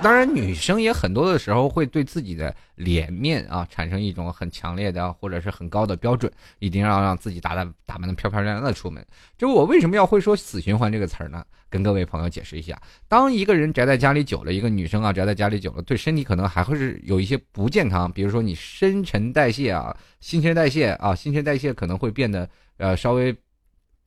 [0.00, 9.04] 当然，女生也很多的时候会对自己的脸面啊产生一种很强烈的或者是很高的标准，一定要让自己打扮打扮的漂漂亮亮的出门。
[9.36, 11.44] 就我为什么要会说“死循环”这个词儿呢？
[11.68, 23.36] 跟各位朋友解释一下：当一个人宅在家里久了，一个女生啊宅在家里久了，对身体可能还会是有一些不健康，比如说你新陈代谢啊、新陈代谢啊、新陈代谢可能会变得呃稍微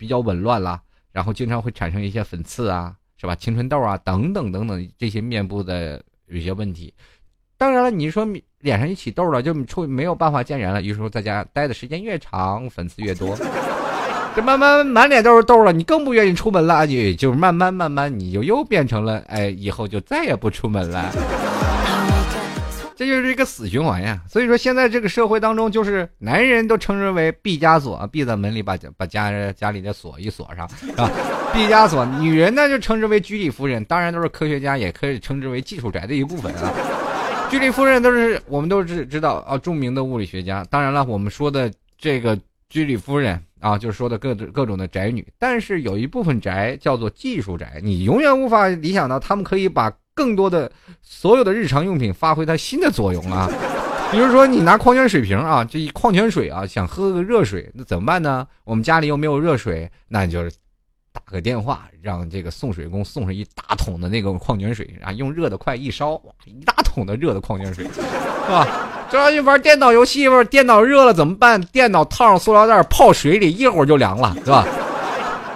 [0.01, 2.95] 比较紊乱啦，然后经常会产生一些粉刺啊。
[3.21, 3.35] 是吧？
[3.35, 6.91] 青春痘啊，等等等等，这些面部的有些问题。
[7.55, 8.27] 当然了，你说
[8.61, 10.81] 脸上一起痘了，就出没有办法见人了。
[10.81, 13.37] 有时候在家待的时间越长，粉刺越多，
[14.35, 16.83] 这慢慢满脸都是痘了，你更不愿意出门了。
[16.87, 21.11] 你就慢慢慢慢，你就又变成了哎，以后就再也不出门了。
[23.01, 31.09] 这就是一个死循环呀，所以说现在这个社会当中，就是男人都称之为毕加索，闭在门里把把家家里的锁一锁上，是吧？
[31.51, 36.71] 毕加索，女人呢就称之为居里夫人，当然都是科学家，也可以称之为技术宅的一部分啊。
[37.49, 40.63] 居里夫人都是我们都知知道啊，著名的物理学家。
[40.69, 42.37] 当然了，我们说的这个
[42.69, 49.91] 居里夫人啊，就是说的各各种的宅女，但是有一部分宅叫做技术宅，你永远无法理想到他们可以把。
[50.13, 50.71] 更多的
[51.02, 53.50] 所有的日常用品发挥它新的作用啊，
[54.12, 58.45] 比如说你拿矿泉水瓶啊，这一矿泉水啊，想喝个热水，那怎么办呢？
[58.63, 60.52] 我们家里又没有热水，那你就是
[61.13, 68.02] 打个电话，让这个送水工送上一大桶的那个矿泉水，啊用热的快一烧，哇，一大桶的热的矿泉水， 是
[68.52, 68.67] 吧？
[69.10, 71.62] 这要一玩电脑游戏，不是电脑热了怎么办？
[71.71, 74.65] 电脑套上塑料袋泡水里，一会儿就凉了，是吧？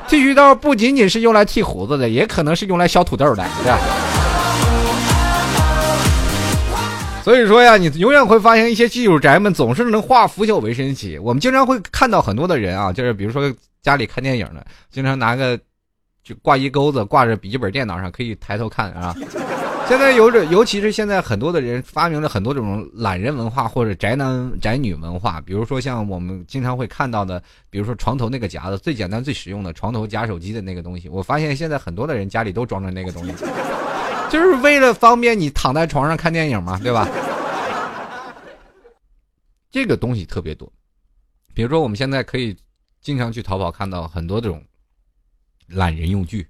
[0.07, 3.79] 剃须刀不仅仅是用来剃胡子的，也可能是用来削土豆的，对吧？
[7.25, 11.17] 所以说呀，你永远会发现一些技术宅们总是能化腐朽为神奇。
[11.17, 15.59] 我们经常会看到很多的人啊，就是比如说家里看电影的，经常拿个
[16.23, 19.15] 就挂衣钩子挂着笔记本电脑上，可以抬头看啊。
[19.89, 31.09] 现在有着，尤其是现在很多的人发明了很多这种懒人文化或者宅男宅女文化，比如说像我们经常会看到的，比如说床头那个夹子，最简单最实用的床头夹手机的那个东西。
[31.09, 33.33] 我发现现在很多的人家里都装着那个东西。
[34.29, 37.07] 就是为了方便你躺在床上看电影嘛，对吧？
[39.71, 40.71] 这个东西特别多，
[41.53, 42.55] 比如说我们现在可以
[43.01, 44.63] 经常去淘宝看到很多这种
[45.67, 46.47] 懒人用具，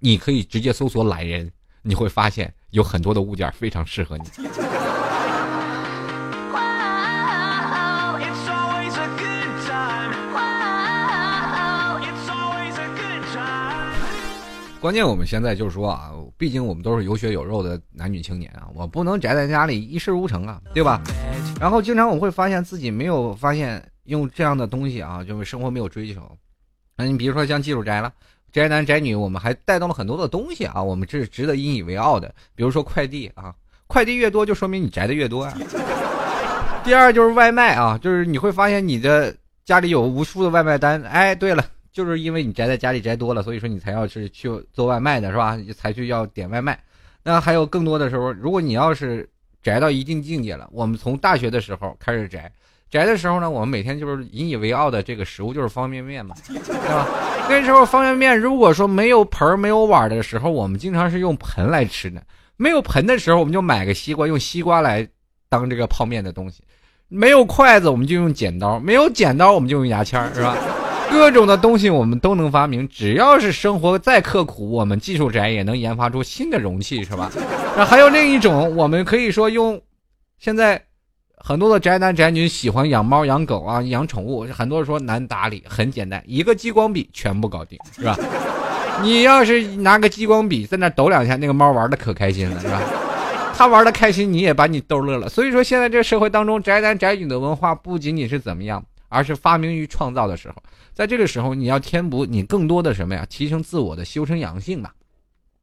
[0.00, 1.50] 你可以直接搜索“懒人”，
[1.82, 4.24] 你会发现有很多的物件非常适合你。
[14.80, 21.02] 关键我们现在就是说啊，毕竟我们都是有血有肉的男女青年啊，我不能宅在家里一事无成啊，对吧？
[21.60, 26.22] 然后经常我会发现自己没有发现用这样的东西啊，就是生活没有追求。
[26.96, 28.12] 那你比如说像技术宅了，
[28.52, 32.32] 宅男宅女，我们还带动了很多的东西啊，我们这是值得引以为傲的。
[32.54, 33.52] 比如说快递啊，
[33.88, 35.52] 快递越多就说明你宅的越多啊。
[36.84, 41.02] 第二就是外卖啊，就是你会发现你的家里有无数的外卖单。
[41.02, 41.64] 哎，对了。
[41.98, 45.58] 就是因为你宅在家里宅多了，所以说你才要是去做外卖的是吧？
[45.76, 46.78] 才去要点外卖。
[47.24, 49.28] 那还有更多的时候，如果你要是
[49.64, 52.48] 宅到一定境界了，我们从大学的时候开始宅，
[52.88, 56.56] 宅的时候呢，我们每天就是引以为傲的这个食物就是方便面嘛，对
[56.86, 57.04] 吧？
[57.48, 62.22] 那时候方便面如果说没有盆没有碗的时候，我们经常是用盆来吃的。
[62.56, 65.04] 没有盆的时候，我们就买个西瓜，用西瓜来
[65.48, 66.62] 当这个泡面的东西。
[67.08, 70.56] 没有筷子，我们就用剪刀；没有剪刀，我们就用牙签是吧？
[71.10, 72.88] 各种的东西我们都能发明。
[72.88, 77.30] 只要是生活再刻苦，我们技术宅也能研发出新的容器，是吧？
[77.76, 79.80] 那还有另一种，我们可以说用。
[80.38, 80.80] 现在
[81.36, 88.16] 很多的宅男宅女喜欢养猫养狗啊，养宠物，很多人说难打理，很简单，一个激光笔全部搞定，是吧？
[89.02, 92.80] 你要是拿个激光笔在那抖两下，那个猫玩的可开心了，是吧？
[93.56, 95.28] 他玩的开心，你也把你逗乐了。
[95.28, 100.54] 所以说，现在这社会当中，宅男宅女的文化不仅仅是怎么样，而是发明与创造的时候。
[100.98, 103.24] 在这个时候，你要填补你更多的什么呀？
[103.30, 104.92] 提升自我的修身养性吧，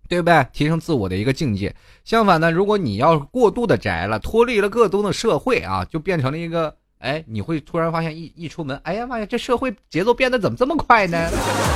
[0.08, 0.48] 对不对？
[0.54, 1.76] 提升自我的一个境界。
[2.06, 11.30] 相反呢，如果你要过度的宅了，脱离了更多的社会啊，就变成了一个哎，你会突然发现一一出门，哎呀妈呀，这社会节奏变得怎么这么快呢？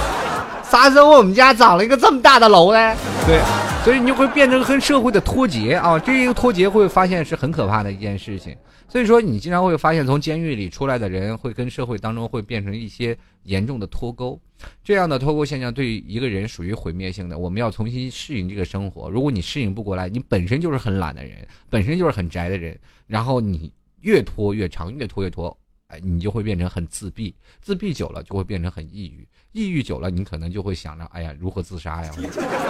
[0.64, 2.96] 啥时候我们家长了一个这么大的楼呢？
[3.28, 3.42] 对。
[3.84, 8.56] 所以你就会变成跟社会的脱节啊，这一个脱节会发现是很可怕的一件事情。
[8.90, 14.42] 所以说，你经常会发现从监狱里出来的人会跟社会当中会变成一些严重的脱钩，
[14.84, 17.38] 这样的脱钩现象对于一个人属于毁灭性的。
[17.38, 19.08] 我们要重新适应这个生活。
[19.08, 23.72] 如果你适应不过来，你本身就是很懒的人，本身就是很宅的人，然后你
[24.02, 25.56] 越拖越长，越拖越拖，
[25.90, 29.28] 哎，你就会变成很自闭，自闭久了就会变成很抑郁。
[29.52, 32.12] 抑郁久了，你可能就会想着，哎呀，如何自杀呀？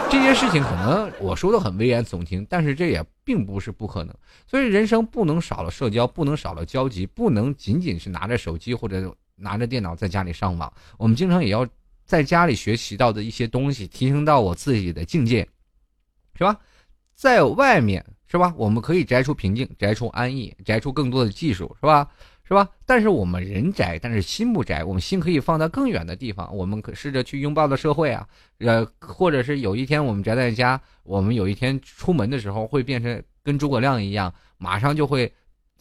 [0.10, 4.16] 这些事情可能我说的很危言耸听，但是这也并不是不可能。
[4.48, 10.72] 所以人生不能少了社交，不能少了交集，不能仅仅是拿着手机或者拿着电脑在家里上网。
[10.98, 11.68] 我们经常也要
[12.06, 15.48] 在家里学习到的一些东西，提升到我自己的境界，
[16.36, 16.58] 是吧？
[17.14, 18.54] 在外面是吧？
[18.56, 22.10] 我们可以摘出平静，摘出安逸，摘出更多的技术，是吧？
[22.50, 22.68] 是吧？
[22.84, 24.84] 但是我们人宅，但是心不宅。
[24.84, 26.52] 我们心可以放在更远的地方。
[26.56, 35.32] 我们可试着去拥抱的社会啊，呃，或者是有一天我们宅在家，我们有一天出门的时候会变成跟诸葛亮一样，马上就会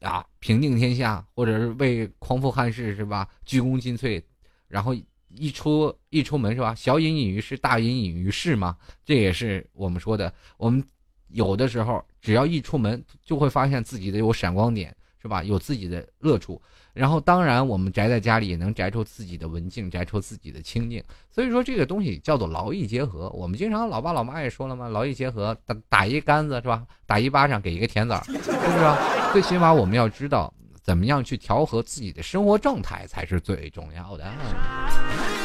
[0.02, 3.26] 啊平定天下，或者是为匡扶汉室，是吧？
[3.46, 4.22] 鞠躬尽瘁，
[4.68, 4.94] 然后
[5.30, 6.74] 一出一出门是吧？
[6.74, 8.76] 小隐隐于市，大隐隐于市嘛。
[9.06, 10.30] 这也是我们说的。
[10.58, 10.84] 我们
[11.28, 14.94] 有的时候只要一出门，就会发现自己的有闪光点。
[15.28, 15.42] 是吧？
[15.42, 16.58] 有自己的乐处，
[16.94, 21.04] 然后当然我们宅在家里也能宅出自己的文静，宅出自己的清静。
[21.30, 23.28] 所以说这个东西叫做劳逸结合。
[23.30, 26.86] 我们经常老爸老妈也说了嘛，劳逸结合，打打一竿子是吧？
[27.04, 29.32] 打一巴掌给一个甜枣，是不是？
[29.34, 30.50] 最起码我们要知道
[30.82, 35.37] 怎么样去调和自己的生活状态才是最重要的。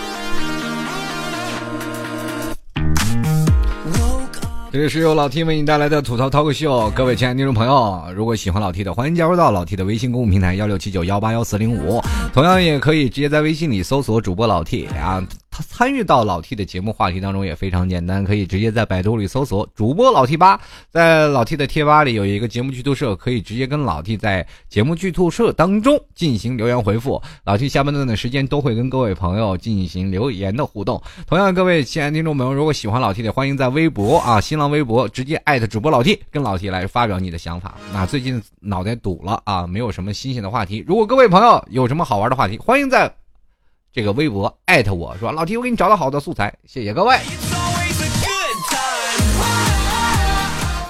[4.73, 12.01] 这里是由老 T 为你带来的吐槽 talk 秀，各位亲爱的听众朋友，如果喜欢老 T 的，欢迎加入到老 T 的微信公众平台幺六七九幺八幺四零五，
[12.33, 15.23] 同样也可以直接在微信里搜索主播老 T 啊。
[15.53, 27.21] 他参与到老 T 的节目话题当中也非常简单，可以直接在百度里搜索主播老 T 八，在老 T 的贴吧里有一个节目剧透社，可以直接跟老 T 在节目剧透社当中进行留言回复。
[27.45, 30.99] 老 T 下半段的时间都会跟各位朋友进行留言的互动。
[31.27, 37.75] 同样，各位亲爱的听众朋友，如果喜欢老 T 的，欢迎在微博啊、新浪微博直接艾特主播老 T，跟老 T 来发表你的想法。
[37.93, 40.83] 那最近脑袋堵了啊，没有什么新鲜的话题。
[40.87, 43.22] 如果各位朋友有什么好玩的话题，欢迎在。
[43.93, 47.15] 这个微博艾特我说老 T，我给你找到好的素材，谢谢各位。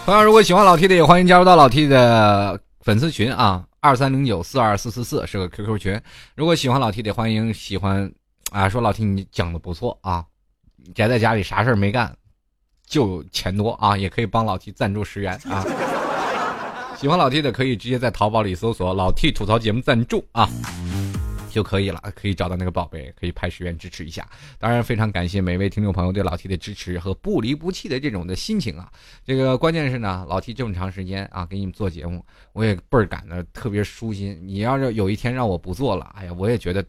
[0.05, 6.01] 同样，如果喜欢老 T 的，也欢迎加入到老 T 的粉丝群啊，二三零九四二四四四是个 QQ 群。
[6.33, 8.09] 如果喜欢老 T 的，欢迎喜欢
[8.53, 10.23] 啊，说老 T 你讲的不错啊，
[10.95, 12.15] 宅在家里啥事儿没干，
[12.87, 15.61] 就钱多啊，也可以帮老 T 赞助十元啊。
[16.97, 20.49] 喜欢老 T 的可以直接在淘宝里搜索“老 T 吐槽节目赞助”啊。
[21.53, 24.27] 就可以了，可以找到那个宝贝，可以拍十元支持一下。
[24.57, 28.91] 当然，非常感谢每位听众朋友对老 T 的支持和不离不弃的这种的心情啊。
[29.23, 34.35] 这个关键是呢，老 T 这么长时间啊给你们做节目，我也倍儿感的特别舒心。
[34.41, 36.83] 你要是有一天让我不做了，哎呀，我也觉得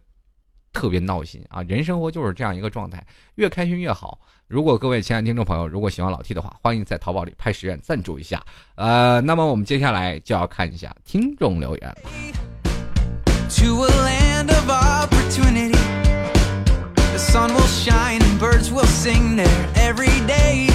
[0.73, 1.63] 特别闹心啊。
[1.65, 4.19] 人生活就是这样一个状态，越开心越好。
[4.47, 8.43] 如果各位亲爱的听众朋友如果喜欢老 T 的话，欢迎在淘宝里拍十元赞助一下。
[8.77, 12.54] 呃，那么我们接下来就要看一下听众留言。
[13.57, 15.79] to a land of opportunity.
[17.13, 20.69] The sun will shine and birds will sing there every day.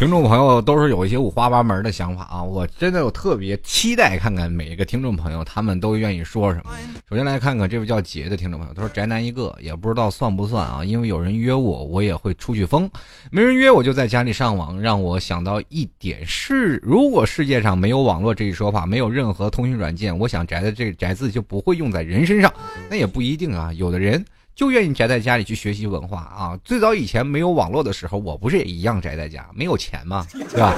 [0.00, 6.70] 听众朋友都是有一些五花八门的想法啊，我真的有特别期待看看每一个听众朋友他们都愿意说什么。
[7.06, 12.88] 首先来看看这位叫杰的听众朋友，他说宅男一个，也不知道算不算啊，因为有人约我，我也会出去疯；
[13.30, 14.80] 没人约我就在家里上网。
[14.80, 22.50] 让我想到一点是，如果世界上没有网络这一说法，没有任何通讯软件，我想宅的这宅字就不会用在人身上。
[22.88, 24.24] 那也不一定啊，有的人。
[24.54, 26.58] 就愿意宅在家里去学习文化啊！
[26.64, 30.74] 最早以前没有网络的时候，我不是也一样宅在家，没有钱嘛， 对吧？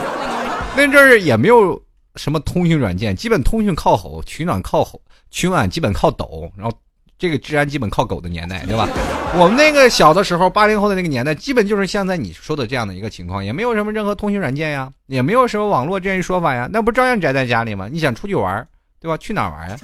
[0.76, 1.80] 那阵儿也没有
[2.16, 5.00] 什么通讯软件，基本通讯靠吼，取暖靠吼，
[5.30, 6.72] 取暖基本靠抖，然后
[7.18, 8.88] 这个治安基本靠狗的年代，对吧？
[9.34, 17.88] 我们那个小的时候，八零后的那个年代，基本就是像在你说的这样的一个情况，也没有什么任何通讯软件呀，也没有什么网络这样一说法呀，那不照样宅在家里吗？
[17.90, 18.66] 你想出去玩，
[19.00, 19.16] 对吧？
[19.16, 19.76] 去哪玩呀？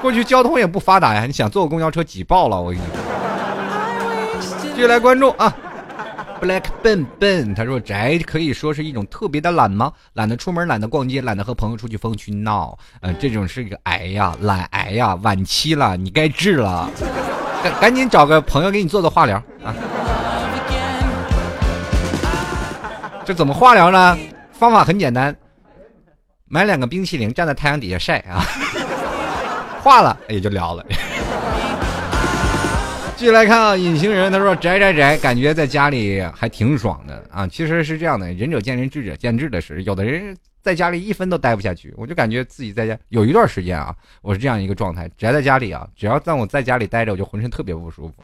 [0.00, 2.94] 过去交通也不发达呀，你想坐个公交车挤爆了，我跟你说。
[4.60, 5.52] 继续来关注啊
[6.40, 9.92] ，Black Ben Ben，他说宅可以说是一种特别的懒吗？
[10.12, 16.88] 懒得出门，懒得逛街，懒得和朋友出去疯去闹，嗯，这种是一个癌呀，懒癌呀，晚期了，你该治了，
[17.64, 19.74] 赶赶紧找个朋友给你做做化疗啊。
[23.24, 24.16] 这怎么化疗呢？
[24.52, 25.36] 方法很简单，
[26.46, 28.44] 买两个冰淇淋，站在太阳底下晒啊。
[29.88, 30.84] 挂了也就聊了。
[33.16, 37.46] 继续来看啊，隐形人他说宅宅宅，感觉在家里还挺爽的啊。
[37.48, 41.94] 其实是这样的，仁者见仁，智者见智的是，有的人在家里一分都待不下去。
[41.96, 48.14] 我就感觉自己在家有一段时间啊，我是这样一个状态，宅在家里啊，只要在我在家里待着，我就浑身特别不舒服。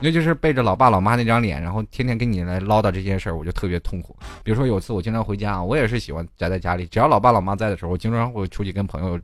[0.00, 4.16] 尤其是背着老爸老妈那张脸，然后天天跟你来唠叨这件事儿，我就特别痛苦。
[4.42, 9.16] 比如说有次我经常回家啊，我也是喜欢宅在家里，只要老爸老妈在的时候，我经常会出去跟朋友。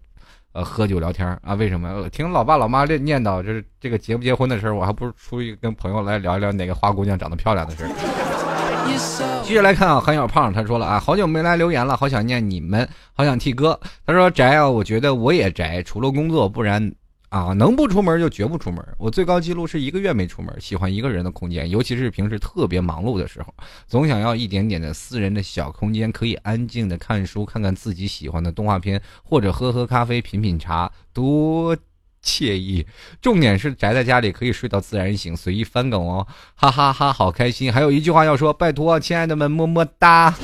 [0.52, 1.54] 呃，喝酒聊天啊？
[1.54, 2.08] 为什么？
[2.10, 7.88] 听老爸老妈念念叨，就是这个结不结婚的事儿，我还不如出去跟朋友来聊一聊哪个花姑娘长得漂亮的事儿。
[9.44, 13.78] 接着来看啊，韩小胖他说了啊，好久没来留言了，好想念你们，好想替哥。
[14.06, 16.92] 他说宅啊，我觉得我也宅，除了工作，不然。
[17.30, 18.82] 啊，能不出门就绝不出门。
[18.96, 23.52] 我最高记录是一个月没出门，喜欢一个人的空间，尤其是平时特别忙碌的时候，
[23.86, 31.76] 总想要一点点的私人的小空间，可以安静的看书，看看自己喜欢的动画片，或者喝喝咖啡，品品茶，多
[32.24, 32.86] 惬意。
[33.20, 37.70] 重点是宅在家里可以睡到自然醒，随意翻梗哦，哈哈哈，好开心。
[37.70, 40.34] 还有一句话要说，拜托亲爱的们，么么哒。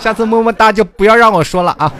[0.00, 1.92] 下次么么哒就不要让我说了啊。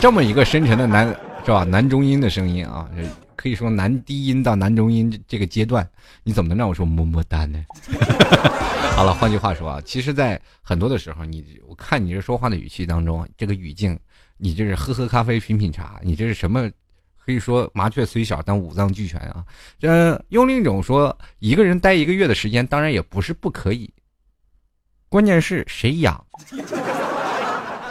[0.00, 1.16] 这么一个深沉的男。
[1.48, 1.64] 是吧？
[1.64, 2.86] 男中音的声音啊，
[3.34, 5.88] 可以说男低音到男中音这个阶段，
[6.22, 7.64] 你怎么能让我说么么哒呢？
[8.94, 13.98] 好了，换句话说啊，其实，在很多的时候，你我看你这说话的语气当中，这个语境，
[14.36, 16.70] 你这是喝喝咖啡、品品茶，你这是什么？
[17.16, 19.42] 可以说麻雀虽小，但五脏俱全啊。
[19.78, 23.90] 这用另一种说，一个人待一个月的时间，当然也不是不可以，
[25.08, 26.26] 关键是谁养。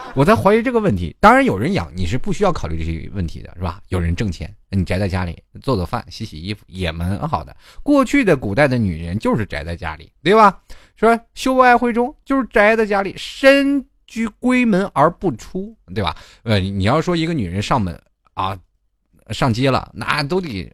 [0.15, 1.15] 我在怀疑这个问题。
[1.19, 3.81] 当然有人养，你是不需要考虑这些问题的，是吧？
[3.89, 7.55] 有人挣钱，你宅在家里做做饭、洗洗衣服也蛮好的。
[7.83, 10.59] 过去的古代的女人就是宅在家里，对吧？
[10.95, 16.15] 说秀外慧中就是宅在家里，深居闺门而不出，对吧？
[16.43, 18.01] 呃，你要说一个女人上门
[18.33, 18.57] 啊，
[19.29, 20.73] 上街了，那都得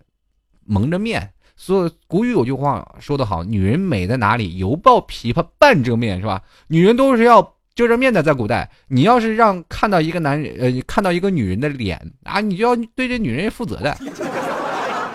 [0.65, 1.29] 蒙着面。
[1.55, 4.57] 所以古语有句话说得好：“女人美在哪里？
[4.57, 7.53] 犹抱琵琶半遮面，是吧？”女人都是要。
[7.75, 13.97] 遮着面的，在古代，你要是让看到一个男人，呃，看到一个女人的脸啊，你就要对这女人负责的。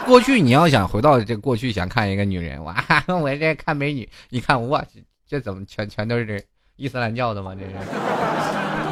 [0.05, 2.75] 过去你要想回到这过去，想看一个女人，哇，
[3.09, 4.83] 我这看美女，一看我
[5.27, 6.43] 这怎么全全都是这
[6.77, 7.55] 伊斯兰教的吗？
[7.55, 7.73] 这是，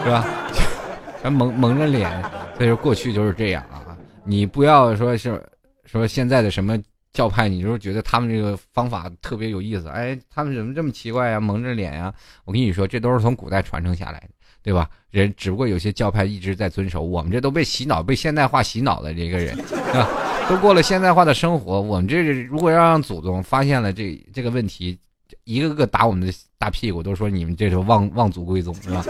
[0.04, 0.24] 是吧？
[1.22, 2.22] 全蒙蒙着脸，
[2.56, 3.96] 所以说过去就是这样啊。
[4.24, 5.42] 你不要说是
[5.84, 6.78] 说现在的什么。
[7.16, 9.88] 教派，你就是觉得他们这个方法特别有意思？
[9.88, 11.40] 哎，他们怎么这么奇怪呀？
[11.40, 12.12] 蒙着脸呀？
[12.44, 14.28] 我跟你说，这都是从古代传承下来的，
[14.62, 14.86] 对吧？
[15.10, 19.58] 人只不过有些教派一直在遵守，我们这都被洗脑、被现代化洗脑的这个人，
[19.96, 20.06] 啊，
[20.46, 21.80] 都过了现代化的生活。
[21.80, 24.98] 我们这如果要让祖宗发现了这这个问题，
[25.44, 29.02] 一个个打我们的大屁股，都说你们这是忘忘祖归宗，是吧？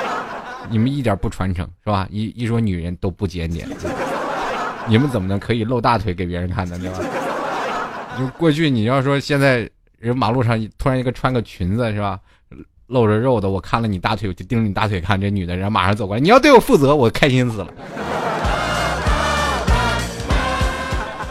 [0.70, 2.08] 你们一点不传承，是吧？
[2.10, 3.68] 一一说女人都不检点，
[4.88, 6.78] 你们怎么能可以露大腿给别人看呢？
[6.78, 6.98] 对吧？
[8.18, 12.18] 就过去，你要说现在人马路上突然一个穿个裙子是吧，
[12.86, 17.68] 露着肉的，我看了你大腿，我就盯着你大腿看，这女的人马上走过来，你要对我负责，我开心死了。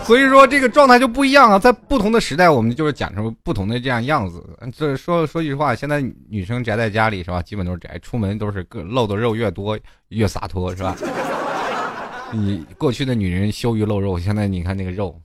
[0.04, 4.44] 所以说这个状态就不一样啊，在不同的时代，我们就是讲成不同的这样样子。
[4.76, 9.80] 这说说句实话，现在女生宅在家里是吧，基本都是宅，出门都是个露的肉越多
[10.10, 10.98] 越洒脱是吧？
[12.34, 15.18] 你过去的女人羞于露肉，现在你看那个肉。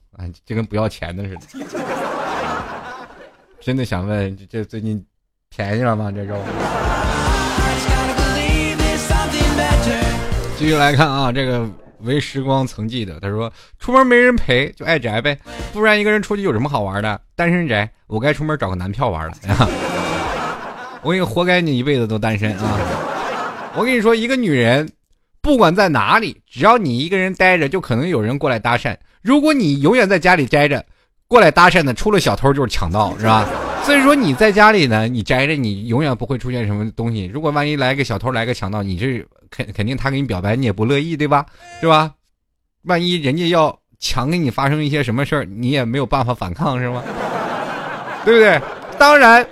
[0.45, 1.41] 就跟不要钱的似的，
[3.59, 5.05] 真的想问，这这最近
[5.49, 6.11] 便宜了吗？
[6.11, 6.35] 这肉。
[10.57, 11.65] 继续来看啊，这个
[11.99, 15.37] 为时光曾记得，他说出门没人陪就爱宅呗，
[15.71, 17.21] 不然一个人出去有什么好玩的？
[17.35, 19.33] 单身宅，我该出门找个男票玩了。
[21.01, 22.77] 我跟你活该，你一辈子都单身啊！
[23.73, 24.91] 我跟你说，一个女人
[25.41, 28.93] 不管在哪里，只要你一个人待着，就可能有人过来搭讪。
[29.21, 30.83] 如果你永远在家里宅着，
[31.27, 33.47] 过来搭讪的，除了小偷就是强盗，是吧？
[33.83, 37.25] 所以说你在家里呢，你宅着，你永远不会出现什么东西。
[37.25, 41.45] 如果万一来个小偷，来个强盗，你这肯肯定他给你表白，你也不乐意，对吧？
[41.81, 42.11] 是吧？
[42.83, 47.03] 万一人家要强跟你发生一些什么事儿，你也没有办法反抗，是吗？
[48.25, 48.61] 对不对？
[48.97, 49.45] 当然，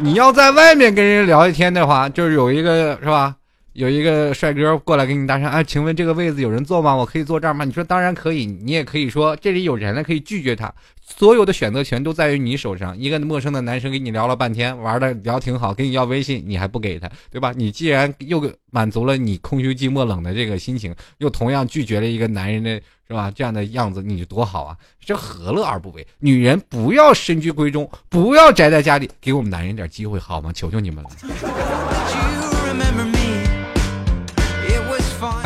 [0.00, 3.34] 你要在外面跟人聊一天的话，就是有一个是吧？
[3.76, 6.96] 有一个帅哥过来跟你搭讪，啊，请问这个位子有人坐吗？
[6.96, 7.62] 我可以坐这儿吗？
[7.62, 10.72] 你说当然可以，你也可以说这里有人了，可以拒绝他。
[11.02, 12.96] 所有的选择权都在于你手上。
[12.96, 17.52] 一个陌生的男生跟你聊了半天，玩的聊挺好，跟你要微信，你还不给他，对吧？
[17.54, 23.30] 你既然又满足了你空虚寂寞冷的这个心情，又同样拒绝了一个男人的是吧？
[23.30, 24.74] 这样的样子，你多好啊！
[25.04, 26.06] 这何乐而不为？
[26.18, 30.50] 女人不要深居闺中，不要宅在家里，给我们男人点机会好吗？
[30.50, 31.10] 求求你们了。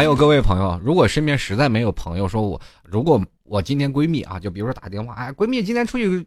[0.01, 6.27] 还有各位朋友，如果身边实在没有朋友，说我如果我今天闺蜜啊，就比如说打电话，哎，闺蜜今天出去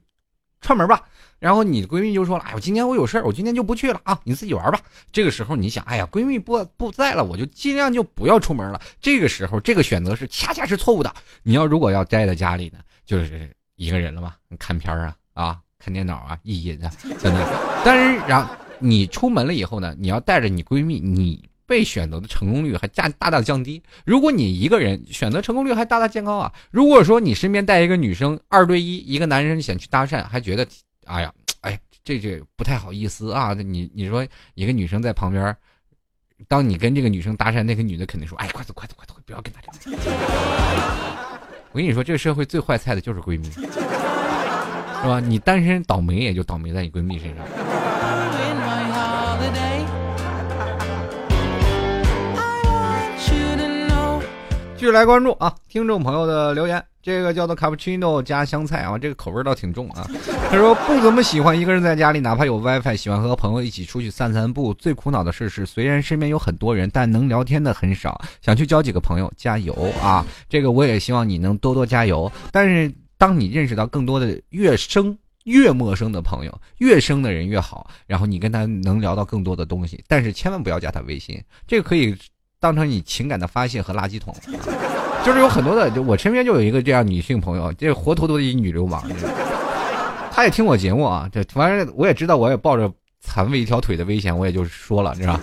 [0.61, 1.01] 串门吧，
[1.39, 4.79] 然后你闺蜜就说了，哎，我今天我有事儿，我今天就不去了啊，你自己玩吧。
[5.11, 8.79] 这个时候你想，哎呀，闺蜜不不在了，我就尽量就不要出门了。
[9.01, 11.11] 这个时候这个选择是恰恰是错误的。
[11.41, 17.81] 你要如果要待在家里呢，就是一个人了嘛，看片啊啊，看电脑啊，意淫啊，真的。
[17.83, 21.43] 但是然后你出门了以后呢，你要带着你闺蜜，你。
[21.73, 23.81] 被选择的成功率还降大大降低。
[24.05, 26.53] 如果你一个人选择成功率还大大降高啊！
[26.69, 30.67] 如果说你身边带一个女生，二对一，一个男生想去搭讪，还觉得，
[31.05, 33.55] 哎呀，哎，这这不太好意思啊！
[33.55, 35.57] 你你说一个女生在旁边，
[36.47, 39.73] 当你跟这个女生搭讪，那个女的肯定说，哎，快走快走快走，不要跟他聊。
[41.73, 43.61] 我跟你说，这个社会最坏菜的就是闺蜜，是
[45.09, 45.19] 吧？
[45.19, 47.43] 你单身倒霉也就倒霉在你闺蜜身上。
[54.83, 60.05] 续来关注啊，听众朋友的留言，这个叫做卡布奇诺加香菜啊，这个口味倒挺重啊。
[60.51, 64.73] 他说不怎么喜欢一个人在家里，哪怕有 WiFi，喜欢和朋友一起出去散散步。
[64.73, 68.21] 最苦恼的事是，虽然身边有很多人，但能聊天的很少。
[68.41, 70.25] 想去交几个朋友，加油啊！
[70.49, 72.29] 这个我也希望你能多多加油。
[72.51, 82.13] 但是当你认识到更多的越生越陌生的朋友，越生的人越好，然后你跟他能聊到更多的东西，但是千万不要加他微信，这个可以。
[82.63, 84.33] 当成你情感的发泄和垃圾桶，
[85.25, 89.03] 就是有很多的，就我身边就有一个这样女性朋友，这活脱脱的一女流氓。
[90.31, 92.89] 她也听我节目啊，这反正我也知道，我也抱着
[93.19, 95.41] 残废一条腿的危险，我也就说了，知道吧？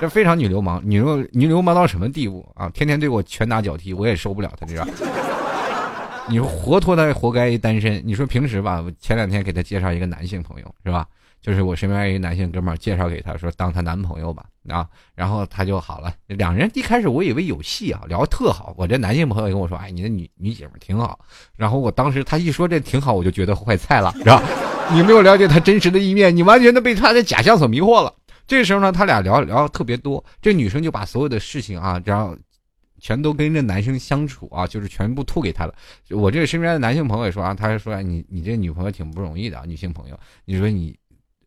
[0.00, 2.68] 这非常女流氓，女流女流氓到什么地步啊？
[2.70, 4.88] 天天对我拳打脚踢，我也受不了她，这样
[6.28, 8.02] 你说活脱的活该单身。
[8.04, 11.06] 你说平时吧，前两天给她介绍一个男性朋友，是吧？
[11.40, 14.44] 就是我身边一个男性哥们介绍给她说当她男朋友吧。
[14.68, 16.14] 啊，然后他就好了。
[16.26, 18.74] 两人一开始我以为有戏啊，聊特好。
[18.76, 21.18] 我这男性朋友跟我说：“哎，你的女女姐们挺好。”
[21.56, 24.42] 然后我当时他一说这挺好，我就觉得坏菜了，是吧？
[24.92, 28.12] 你没有了解他真实的一面，你完全的被他的假象所迷惑了。
[28.46, 32.36] 这时候呢，他俩聊聊特别多，这女生就把所有的事情啊，然后
[33.00, 35.74] 全都跟这男生相处啊，就是全部吐给他了。
[36.10, 40.96] 我这身边的男性朋友也说啊，他说：“你你这女朋友挺不容易的啊，女性朋友，你说你。”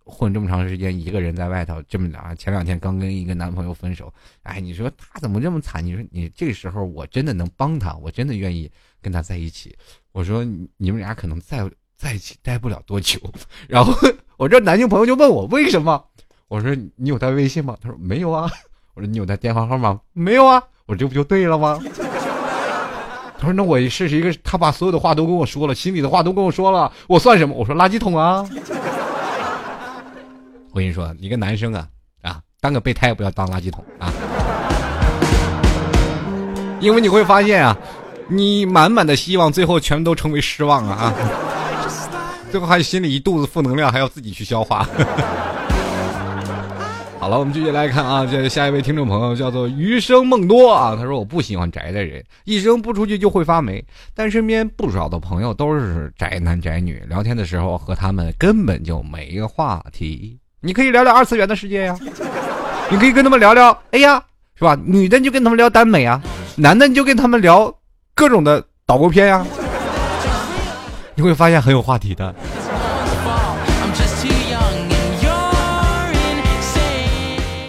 [0.10, 4.12] 混这么长时间，一个人在外头这么俩，前两天刚跟一个男朋友分手，
[4.44, 5.86] 哎，你说他怎么这么惨？
[5.86, 8.70] 你说你这个时候我真的能帮他，我真的愿意
[9.02, 9.76] 跟他在一起。
[10.12, 10.44] 我说
[10.78, 11.64] 你们俩可能在
[11.96, 13.20] 在一起待不了多久。
[13.68, 13.94] 然后
[14.38, 16.04] 我这男性朋友就问我为什么？
[16.48, 17.78] 我说你有他微信吗？
[17.80, 18.50] 他说没有啊。
[18.96, 20.62] 我说你有他电话号码没有啊。
[20.88, 21.80] 我这不就对了吗？
[23.38, 27.56] 他说那我试试一个，他把所有的话都跟我说了，心里的话都跟我说了，我算什么？
[27.56, 28.46] 我说垃圾桶啊。
[30.72, 31.88] 我跟你说，一个男生啊
[32.22, 34.14] 啊，当个备胎不要当垃圾桶啊，
[36.80, 37.76] 因为你会发现啊，
[38.28, 41.14] 你满满的希望最后全都成为失望啊啊，
[42.52, 44.88] 最后还心里一肚子负能量，还要自己去消化。
[47.20, 60.40] 好了，我们继续来看啊，这下一位听众朋友叫做余生梦多啊，他说我不喜欢宅的人，一生不出去就会发霉，但身边不少的朋友都是宅男宅女，聊天的时候和他们根本就没话题。
[60.62, 61.98] 你可以聊聊二次元的世界呀，
[62.92, 64.22] 你可以跟他们聊聊，哎呀，
[64.58, 64.78] 是吧？
[64.84, 66.22] 女的就跟他们聊耽美啊，
[66.58, 67.74] 男的你就跟他们聊
[68.14, 69.46] 各种的导播片呀，
[71.16, 72.36] 你会发现很有话题的。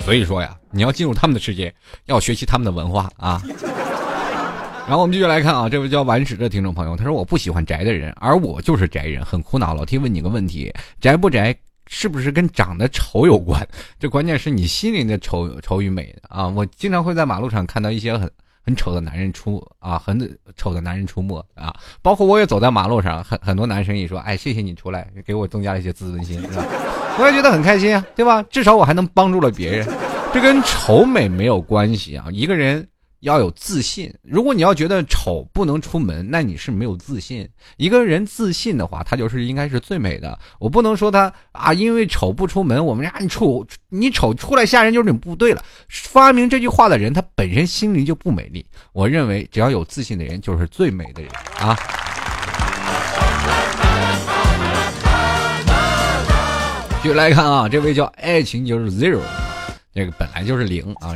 [0.04, 1.72] 所以说呀，你要进入他们的世界，
[2.06, 3.40] 要学习他们的文化啊。
[4.88, 9.72] 然后我们继续来看啊，这位叫顽石的听众朋友，他说我不喜欢宅的人，而我就是宅人，很苦恼。
[9.74, 11.56] 老提问你个问题，宅不宅
[11.92, 13.66] 是不是跟长得丑有关？
[13.98, 16.46] 这关键是你心灵的丑丑与美啊！
[16.46, 18.30] 我经常会在马路上看到一些很
[18.64, 20.16] 很丑的男人出啊，很
[20.56, 26.64] 丑的男人出没啊，包括我也走在马路上，很很多男生也说，哎，谢谢你出来，给我增加了一些自尊心，是吧？
[27.18, 28.40] 我也觉得很开心啊，对吧？
[28.44, 29.88] 至少我还能帮助了别人，
[30.32, 32.86] 这跟丑美没有关系啊，一个人。
[33.20, 34.12] 要有自信。
[34.22, 37.48] 如果你要觉得丑不能出门，那你是没有自信。
[37.76, 40.38] 一个人自信的话，他就是应该是最美的。
[40.58, 42.84] 我不能说他啊，因为丑不出门。
[42.84, 45.62] 我们家你丑，你丑出来吓人就是你不对了。
[45.88, 48.64] 发明这句话的人，他本身心灵就不美丽。
[48.92, 51.76] 我认为，只要有自信的人，就是最美的人啊。
[57.02, 59.20] 继续来看啊，这位叫爱情就是 zero，
[59.94, 61.14] 这个本来就是零啊。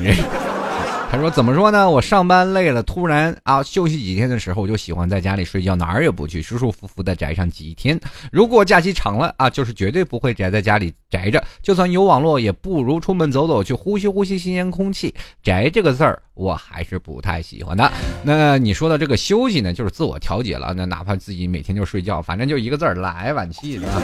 [1.15, 1.89] 他说：“怎么说呢？
[1.89, 7.99] 我上班累了，突然啊休息几天的时候，我就喜欢在家里睡觉，哪儿也不去，舒舒服服的宅上几天。
[8.33, 15.15] 如果假期长了啊，就是绝对不会宅在家里宅着，就算有网络，也不如出门走走，去呼吸呼吸新鲜空气。
[15.41, 17.93] 宅这个字儿，我还是不太喜欢的。
[18.25, 20.75] 那你说的这个休息呢，就是自我调节了。
[20.75, 24.03] 那哪怕自己每天就睡觉，反正就一个字儿，懒晚期，是吧？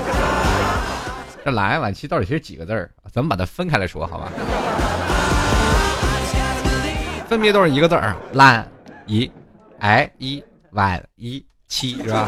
[1.45, 2.89] 这懒晚期到底是几个字儿？
[3.13, 4.31] 咱们把它分开来说，好吧？”
[7.31, 8.67] 分别都是一个字儿，烂，
[9.07, 9.31] 一，
[9.79, 12.27] 矮一，晚一，七，是吧？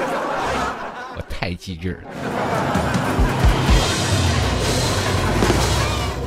[1.19, 2.82] 我太机智了。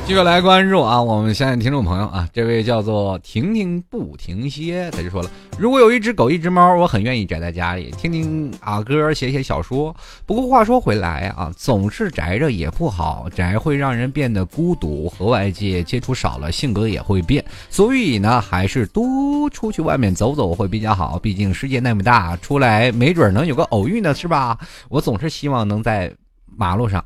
[0.06, 5.28] 继续来关注啊，我们现在听众朋友啊，这位叫做婷婷不停歇，他就说了，
[5.58, 9.94] 如果有一只狗一只猫，我很愿意宅在家里听听啊歌，写写小说。
[10.24, 17.44] 不过话说回来啊，总是宅着也不好，宅会让人变得孤独，和外界接触少了，性格也会变。
[17.68, 24.56] 所以呢，还是多出去外面走走会比较好，毕竟世界那么大，出来没准能有个偶遇呢，是吧？
[24.88, 26.14] 我总是希望能在
[26.46, 27.04] 马路上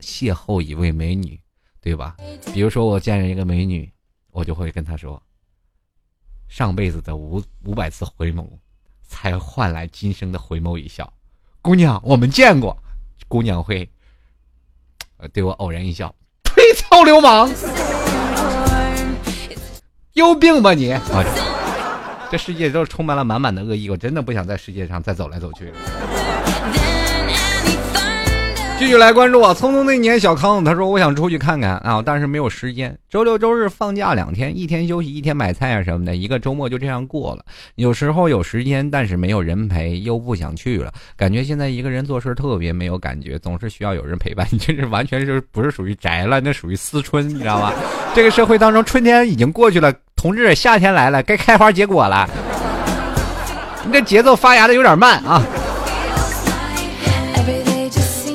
[0.00, 1.38] 邂逅一位美女。
[1.80, 2.16] 对吧？
[2.52, 3.90] 比如说我见着一个美女，
[4.32, 5.22] 我就会跟她说
[6.48, 8.46] ：“上辈子的五五百次回眸，
[9.02, 11.10] 才换来今生的回眸一笑。”
[11.62, 12.76] 姑娘，我们见过。
[13.28, 13.88] 姑娘会
[15.32, 16.60] 对我偶然一笑：“呸！
[16.76, 17.50] 臭流氓，
[20.14, 20.90] 有病吧你！
[20.92, 21.24] ”啊，
[22.30, 26.89] 这世界都充满了满满的恶意，我真的不想在世界上再走来走去了。
[28.80, 29.52] 继续来关注啊！
[29.52, 32.96] 匆匆那年，小康他说：“我想出去看看啊，但是没有时间。
[33.10, 37.44] 周六周日放假两天，一天休息，一天买菜啊什么的，一个周末就这样过了。
[37.74, 40.90] 有时候有时间，但是没有人陪，又不想去了。
[41.14, 44.48] 感觉现在一个人做事特别没有感觉，总是需要有人陪伴。
[44.50, 46.40] 你这是完全是不是属于宅了？
[46.40, 47.74] 那属于思春，你知道吗？
[48.16, 52.26] 这个社会当中，春天已经过去了，同志，夏天来了，该开花结果了。
[53.84, 55.46] 你这节奏发芽的有点慢啊。”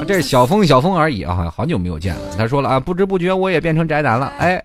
[0.08, 1.52] 这是小风，小风而已啊！
[1.56, 2.22] 好久没有见了。
[2.38, 4.32] 他说了啊，不知不觉我也变成宅男了。
[4.38, 4.64] 哎，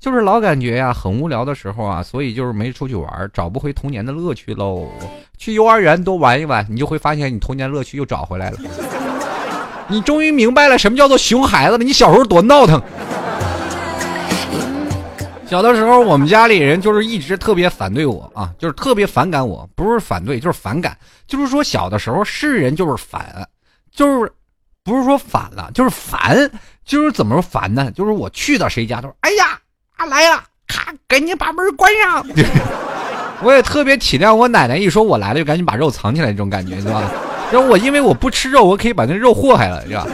[0.00, 4.88] 就是老感觉呀，很无聊的时候啊，所以就是没出去玩，找不回童年的乐趣喽。
[5.36, 8.58] 去幼儿园多玩一玩，你就会发现你童年乐趣又找回来了。
[9.86, 11.84] 你终于明白了什么叫做熊孩子了。
[11.84, 12.82] 你小时候多闹腾。
[15.46, 20.96] 小的时候，我们家里人就是一直特别反对我啊，就是特别反感我，不是反对就是反感，
[21.26, 23.46] 就是说小的时候是人就是反，
[23.92, 24.32] 就是。
[24.84, 26.50] 不是说烦了，就是烦，
[26.84, 27.90] 就是怎么说烦呢？
[27.92, 29.58] 就是我去到谁家都说：“哎呀，
[29.96, 32.22] 啊来了，咔，赶紧把门关上。
[33.42, 37.10] ”我也特别体谅我奶奶，一说我来了就赶紧把肉藏起来，这种感觉，是吧？
[37.50, 40.06] 然后我因为我不吃肉，我可以把那肉祸害了，是吧？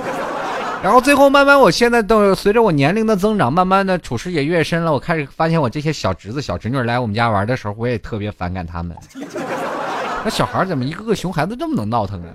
[0.84, 4.92] 然后最后慢慢，我现在都随着我年龄的增长，慢慢的处事也越深了。
[4.92, 8.96] 我开始发现，我这些小侄子、小侄女来我们家玩的时候，我也特别反感他们。
[10.22, 12.30] 那小孩怎么一个个熊孩子这么能闹腾啊？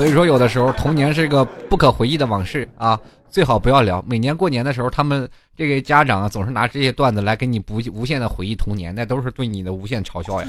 [0.00, 2.98] 所以说，有的时候童年是个不可回忆的往事啊，
[3.28, 4.02] 最好不要聊。
[4.08, 10.48] 每年过年的时候，他们这个家长啊，总是拿这些段子来给你不无限的回忆童年，那都是对你的无限嘲笑呀。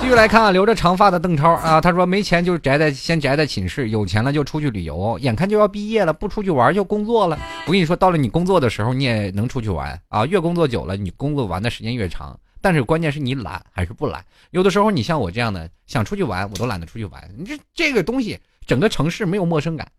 [0.00, 5.18] 继续来看啊，留着长发的邓超啊，他说没钱就宅在先宅在寝室，有钱了就出去旅游。
[5.20, 7.38] 眼看就要毕业了，不出去玩就工作了。
[7.66, 10.24] 我跟你说，到了你工作的时候，你也能出去玩啊。
[10.24, 12.34] 越工作久了，你工作玩的时间越长。
[12.60, 14.24] 但是关键是你懒还是不懒？
[14.50, 17.34] 有的时候你像我这样的想出去玩，我都懒得出去玩。
[17.36, 19.90] 你这这个东西，整个城市没有陌生感，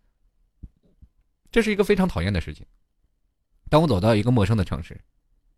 [1.50, 2.64] 这是一个非常讨厌的事情。
[3.68, 5.00] 当我走到一个陌生的城市，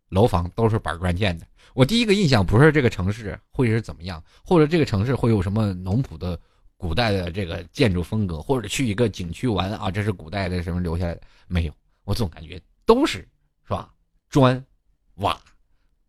[0.09, 6.39] 楼房都是板砖建的，我第一个印象不是这个城市会是怎么样，或者这个城市会有什么农圃的
[6.77, 11.73] 古代的这个建筑风格，或者去一个景区玩啊，这是古代的什么留下来的没有？
[12.03, 13.19] 我总感觉都是
[13.63, 13.91] 是吧？
[14.29, 14.63] 砖
[15.15, 15.39] 瓦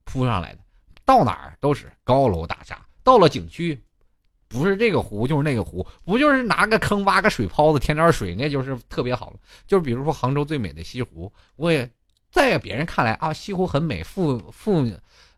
[0.05, 0.61] 铺上来的，
[1.07, 2.79] 到哪儿都是高楼大厦。
[3.03, 3.81] 到了景区，
[4.49, 9.37] 不是这个湖就是那个湖，不就是拿个坑挖个水泡子填点水，那就是特别好了。
[9.67, 11.89] 就是比如说杭州最美的西湖，我也
[12.31, 14.85] 在别人看来啊，西湖很美，富富，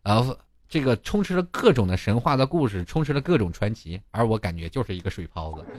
[0.03, 5.65] 呃，这个充斥着各种的神话的故事，充斥着各种传奇，而我感觉就是一个水泡子。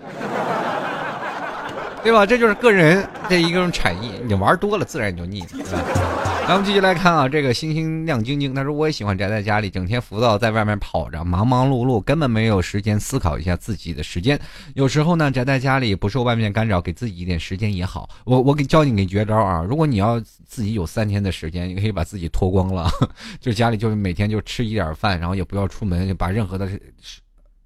[2.02, 2.24] 对吧？
[2.24, 6.29] 这就是个人这一种产业，你玩多了自然你就腻了。
[6.50, 14.36] 咱们继续来看啊，这个星星亮晶晶，他说我也喜欢宅在家里，整天浮躁在外面跑着，忙忙碌碌，根本没有时间思考一下自己的时间。
[14.74, 18.10] 有时候呢，宅在家里不受外面干扰，给自己一点时间也好。
[18.24, 22.90] 我我给教你个绝招啊，如果你要自己有三天的时间，你可以把自己脱光了，
[23.38, 26.68] 就家里就是每天就吃一点饭，然后也不要出门，把任何的。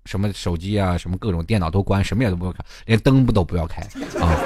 [0.04, 3.80] 什么手机啊，什么各种电脑都关，什么也都不要看，连灯不都不要开
[4.20, 4.36] 啊！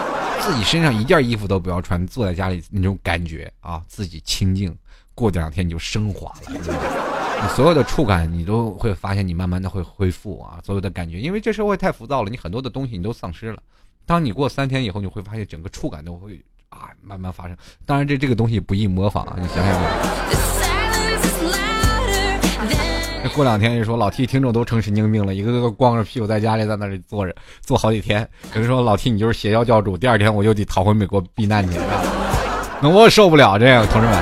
[0.41, 4.77] 自己身上一件衣服都不要穿，坐在家里那种感觉啊，自己清静，
[5.15, 6.61] 过两天你就升华了。
[7.41, 13.63] 你所有的触感，你都会发现你慢慢的会恢复啊，所有的感觉，因为这社会太浮躁了，你很多的东西你都丧失了。
[14.05, 17.57] 当你过三天以后，你会发现整个触感都会啊慢慢发生。
[17.87, 20.68] 当然这这个东西不易模仿啊，你想想。
[23.35, 28.29] 过两天就说老 T 听众都成神经病了，一个个光着屁股在家里在那里坐着坐好几天。
[28.55, 31.79] 有人说老 T 你就是邪教教主，第二天我就得逃回美国避难去，
[32.81, 34.17] 那我受不了这样，同志们。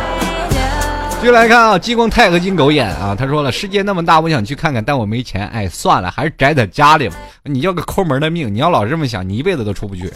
[1.19, 7.17] 继续来看啊，激光钛合金狗眼啊，他说了，世界那么大，我想去看看，但我没钱，哎，算了，还是宅在家里吧。
[7.45, 10.13] 你要个抠门的命，你要老这么想，你一辈子都出不去。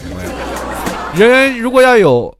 [1.15, 2.37] 人如果要有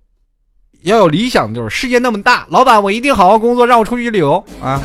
[0.83, 4.79] 要有理想，就是世界那么大，老板我一定好好工作，让我出去旅游啊。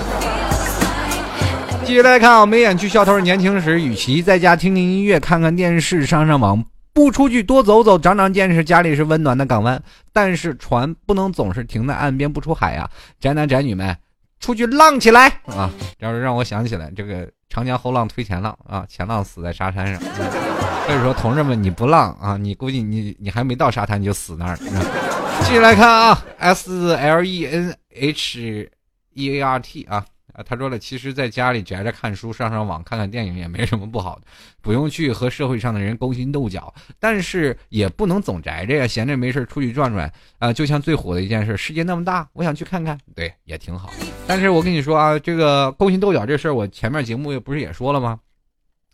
[1.86, 3.20] 继续来看啊，眉眼去笑头。
[3.20, 9.80] 年轻时，与其在家听听音乐、看看电视、上上网，不出去多走走、长长见识，家里是温暖的港湾。
[10.12, 13.96] 但是船不能总是停在岸边不出海呀，宅男宅女们，
[14.40, 15.70] 出去浪起来啊！
[16.00, 20.00] 要是让我想起来，这个长江后浪推前浪啊，前浪死在沙滩上。
[20.00, 24.56] 所以说，同志们，你不浪啊，你估计你你还没到沙滩你就死那儿。
[25.44, 28.70] 继续来看啊，S L E N H
[29.12, 30.04] E A R T 啊。
[30.36, 34.22] 啊，他说了，其实在家里宅着看书、上上网、看看电影也没什么不好的，
[34.60, 40.52] 不用去和社会上的人勾心斗角，但是也不能总宅着呀，闲着没事出去转转啊。
[40.52, 43.90] 就像最火的一件事，世界那么大，我想去看看，对，也挺好。
[44.26, 48.20] 但是我跟你说啊，这个勾心斗角这事儿，我前面节目不是也说了吗？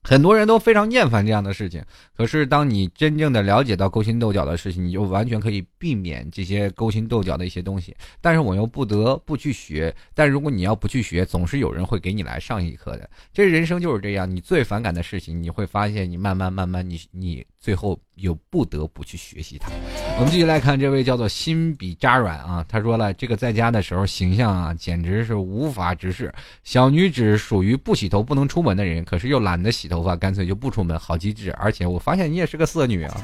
[0.03, 1.83] 很多人都非常厌烦这样的事情，
[2.17, 7.95] 可是当你真正的了解到勾心斗角的事情，你就完全可以避免这些勾心斗角的一些东西。
[8.21, 13.09] 但是我又不得不去学，但如果你要不去学，总是有人会给你来上一课的。
[13.33, 19.71] 这人生就是这样，你最反感的事情，你会发现你慢慢慢慢，你你最后又不得不去学习它。
[20.19, 26.35] 我们继续来看这位叫做心比扎软啊，他说了，这个在家的时候形象啊，简直是无法直视。
[26.65, 29.93] 小女子属于不洗头不能出门的人，可是又懒得洗。
[29.93, 31.53] 头发干脆就不出门，好机智！
[31.59, 33.21] 而且我发现你也是个色女啊，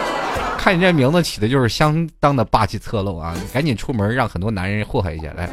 [0.58, 3.34] 看你这名字起的就是相当的霸气侧漏啊！
[3.34, 5.48] 你赶紧出门，让很多男人祸害一下来。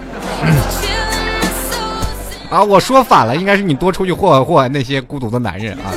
[2.49, 5.93] 啊，我说反了，应该是你多出去祸害祸害那些孤独的男人啊！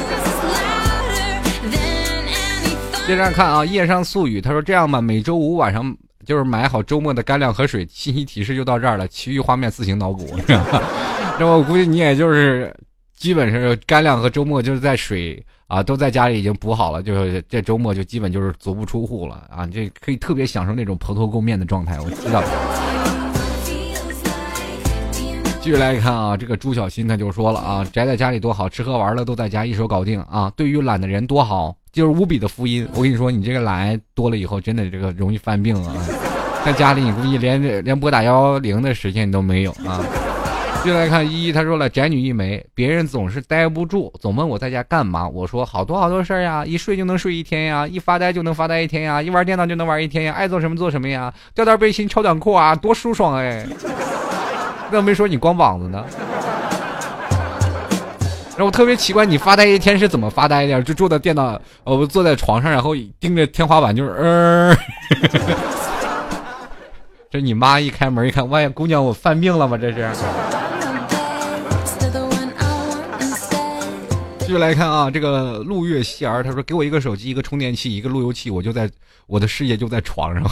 [3.10, 10.28] 接着看啊，夜上素雨，他说这样吧，每周五晚上就是买好周末的干粮和水，信息提示就到这儿了，其余画面自行脑补。
[11.36, 12.72] 那我估计你也就是。
[13.16, 21.98] 基本上干粮和周末就是在水啊，都在家里已经补好了，就是这周末就基本就是足不出户了啊，这可以特别享受那种蓬头垢面的状态。
[22.00, 22.42] 我知道。
[25.60, 30.50] 继续来看啊，这个朱小新他就说了啊，宅在家里多好，吃喝玩乐都在家一手搞定啊。
[30.56, 32.88] 对于懒的人多好，就是无比的福音。
[32.94, 35.94] 我跟你说，你这个懒多了以后，真的这个容易犯病啊。
[36.64, 40.04] 在家里你估计连连拨打幺幺零的时间你都没有啊。
[40.84, 45.28] 就来看依依，他说了宅女一枚，别人总是待不住，总问我在家干嘛。
[45.28, 53.66] 我说好多好多事儿呀，一睡就能睡一天呀，一发呆就能发呆一天呀，一玩电脑就能玩一天呀，爱做什么做什么呀，吊带背心、超短裤啊，多舒爽哎！
[54.90, 56.04] 那没说你光膀子呢。
[58.64, 60.82] 我特别奇怪，你发呆一天是怎么发呆的？
[60.82, 64.76] 就坐在电脑，呃，坐在床上，然后盯着天花板，就是嗯。
[67.30, 69.78] 这你妈一开门一看，哇，姑娘，我犯病了吗？
[69.78, 70.10] 这是。
[74.40, 78.90] 继续来看啊，这个陆月希儿，他说：“给我一个手机，一个充电器，一个路由器，我就在
[79.28, 80.42] 我的世界就在床上。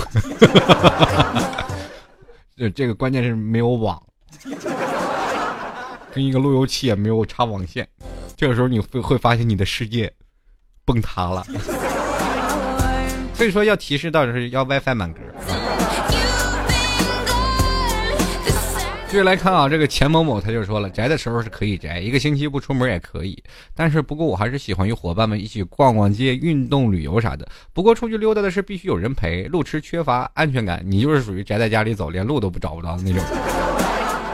[2.57, 4.01] ”这这个关键是没有网，
[6.13, 7.87] 跟一个路由器也没有插网线，
[8.37, 10.13] 这个时候你会会发现你的世界
[10.85, 11.45] 崩塌了。
[13.35, 15.21] 所以说要提示到底是要 WiFi 满格。
[19.11, 23.43] 继续来看啊，这个钱某某他就说了，宅的时候是可以宅，一个星期不出门也可以，
[23.75, 27.49] 但是不过我还是喜欢与伙伴们一起逛逛街、运动、旅游啥的。
[27.73, 33.25] 不过出去溜达的是必须有人陪，路痴缺乏安全感，你就是属于宅在家里走，连路都不找不着的那种。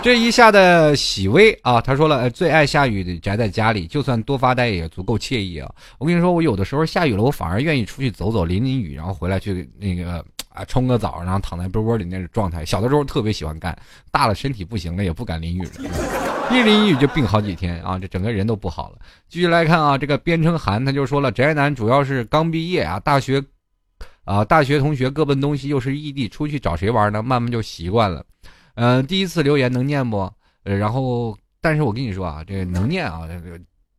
[0.05, 5.75] 这一下的喜微啊，他说了，最爱下雨的宅在家里，就算多发呆也足够惬意啊。
[5.97, 10.23] 我跟你说，我有的时候下雨了，我反而愿意出去走走，淋淋雨，然后回来去那个。
[10.51, 13.77] 啊，冲个澡，然后躺在被窝里那种状态，小的时候特别喜欢干，
[14.13, 18.99] 大了身体不行了，也不敢淋雨了，一淋雨就病好几天啊，这整个人都不好了。
[19.29, 23.43] 继续来看啊，这个边称寒他就说了，宅男主要是刚毕业啊，大学，
[24.25, 27.21] 啊，大学同学各奔东西，又是异地，出去找谁玩呢？
[27.21, 28.25] 慢慢就习惯了。
[28.75, 30.31] 嗯，第一次留言能念不？
[30.65, 33.29] 呃，然后，但是我跟你说啊，这个能念啊，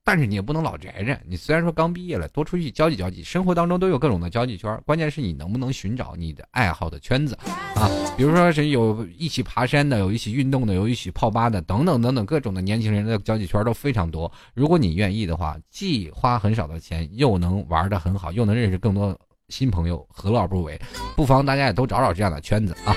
[0.03, 1.19] 但是你也不能老宅着。
[1.26, 4.80] 你虽然说刚毕业了，多出去交际交际，生活当中都有各种的交际圈。
[4.86, 7.36] 关键是你能不能寻找你的爱好的圈子
[7.76, 7.89] 啊？
[8.15, 14.32] 比如说谁有一起爬山的，有一起运动的，有一起泡吧的，等等等等，各种的年轻人的交际圈都非常多。
[14.53, 19.17] 如果你愿意的话，既花很少的钱，又能玩的很好，又能认识更多
[19.49, 20.80] 新朋友，何乐而不为？
[21.15, 22.95] 不妨大家也都找找这样的圈子啊。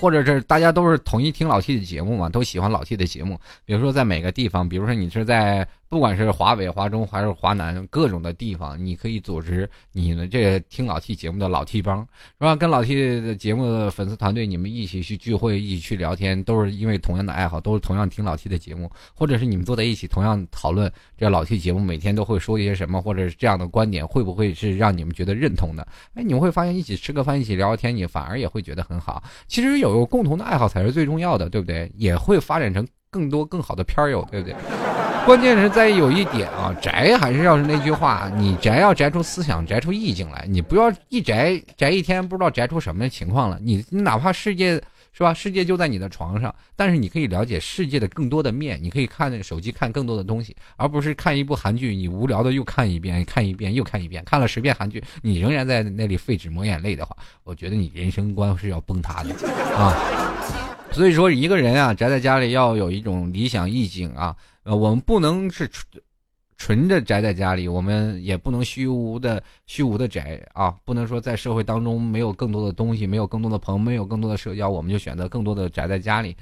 [0.00, 3.38] 或者是大家都是统一听老 T 的节目嘛，都喜欢老 T 的节目。
[3.64, 5.66] 比如说在每个地方，比如说你是在。
[5.88, 12.54] 不管是华北、华中还是华南，各种的地方，你可以组织你们这听老 T 节目的老 T 帮，是吧？
[12.54, 25.88] 跟老 T 的节目的粉丝团队，你们一起去聚会，一起去聊天，都是因为同样的爱好，都是同样听老 T 的节目，或者是你们坐在一起，同样讨论这老 T 节目，每天都会说一些什么，或者是这样的观点，会不会是让你们觉得认同的？
[26.14, 29.22] 哎，你们会发现一起吃个饭，一起聊聊天，你反而也会觉得很好。
[29.46, 31.90] 其实有共同的爱好才是最重要的，对不对？
[31.96, 34.54] 也会发展成更多更好的片友，对不对？
[35.26, 40.46] 关键是在有一点啊，宅还是要是那句话，你宅要宅出思想，宅出意境来。
[40.48, 43.58] 你不要一宅宅一天，不知道宅出什么情况了。
[43.60, 48.78] 你哪怕世界是吧，世界就在你的床上，但是你可以了解世界的更多的面。
[48.82, 57.14] 你可以看那个手机看更多的东西，而不是看一部韩剧，你无聊的又看一遍，看一遍又看一遍，看了十遍韩剧，你仍然在那里废纸抹眼泪的话，
[57.44, 59.30] 我觉得你人生观是要崩塌的
[59.76, 60.77] 啊。
[60.92, 64.34] 所以说，一个人啊，宅在家里要有一种理想意境啊。
[64.64, 66.02] 呃，我们不能是纯
[66.56, 76.36] 纯的宅在家里，我们也不能虚无的虚无的宅啊，不能说在社会当中没有更多的东西，没有更多的朋友，没有更多的社交，我们就选择更多的宅在家里。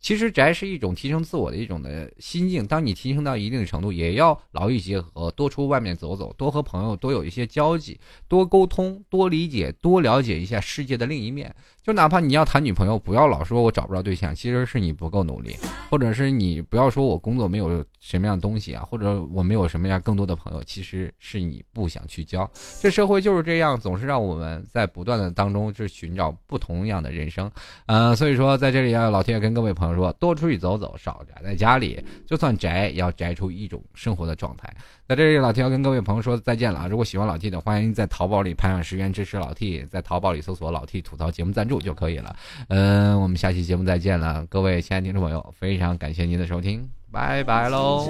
[0.00, 11.54] 其实宅是一种提升自我的一种的心境，当你提升到一定的程度，也要劳逸结合，多出外面走走，多和朋友多有一些交际，多沟通，多理解，多了解一下世界的另一面。
[11.82, 15.56] 就哪怕你要谈女朋友，不要老说我找不着对象，其实是你不够努力，
[15.90, 22.48] 或者是你不要说我工作没有什么样东西啊，或者我没有什么样更多的朋友，其实是你不想去交。
[22.80, 27.50] 这社会就是这样，总是让我们在不断的当中去寻找不同样的人生。
[27.86, 34.72] 嗯，所以说在这里啊，老天爷跟各位朋友说，多出去走走，少宅在家里，就算宅，也要宅出一种生活的状态。
[35.08, 36.86] 在这里，老 T 要跟各位朋友说再见了啊！
[36.88, 42.34] 如果喜欢老 T 的，欢迎在淘宝里拍上十元支持老 T，在淘宝里搜索“老 T 吐槽节目赞助”就可以了。
[42.68, 48.08] 嗯，我们下期节目再见了，各位亲爱的听众朋友，非常感谢您的收听，拜拜喽！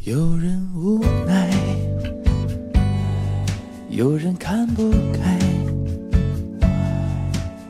[0.00, 1.50] 有人无奈，
[3.88, 5.38] 有人看不开，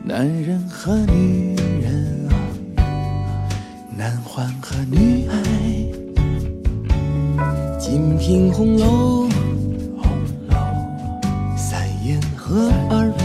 [0.02, 2.34] 男人和女人啊，
[3.94, 5.63] 男欢和女爱。
[7.78, 9.28] 金瓶红楼，
[11.56, 13.24] 三言和二拍，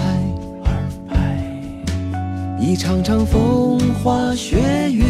[2.60, 5.04] 一场场风花雪月，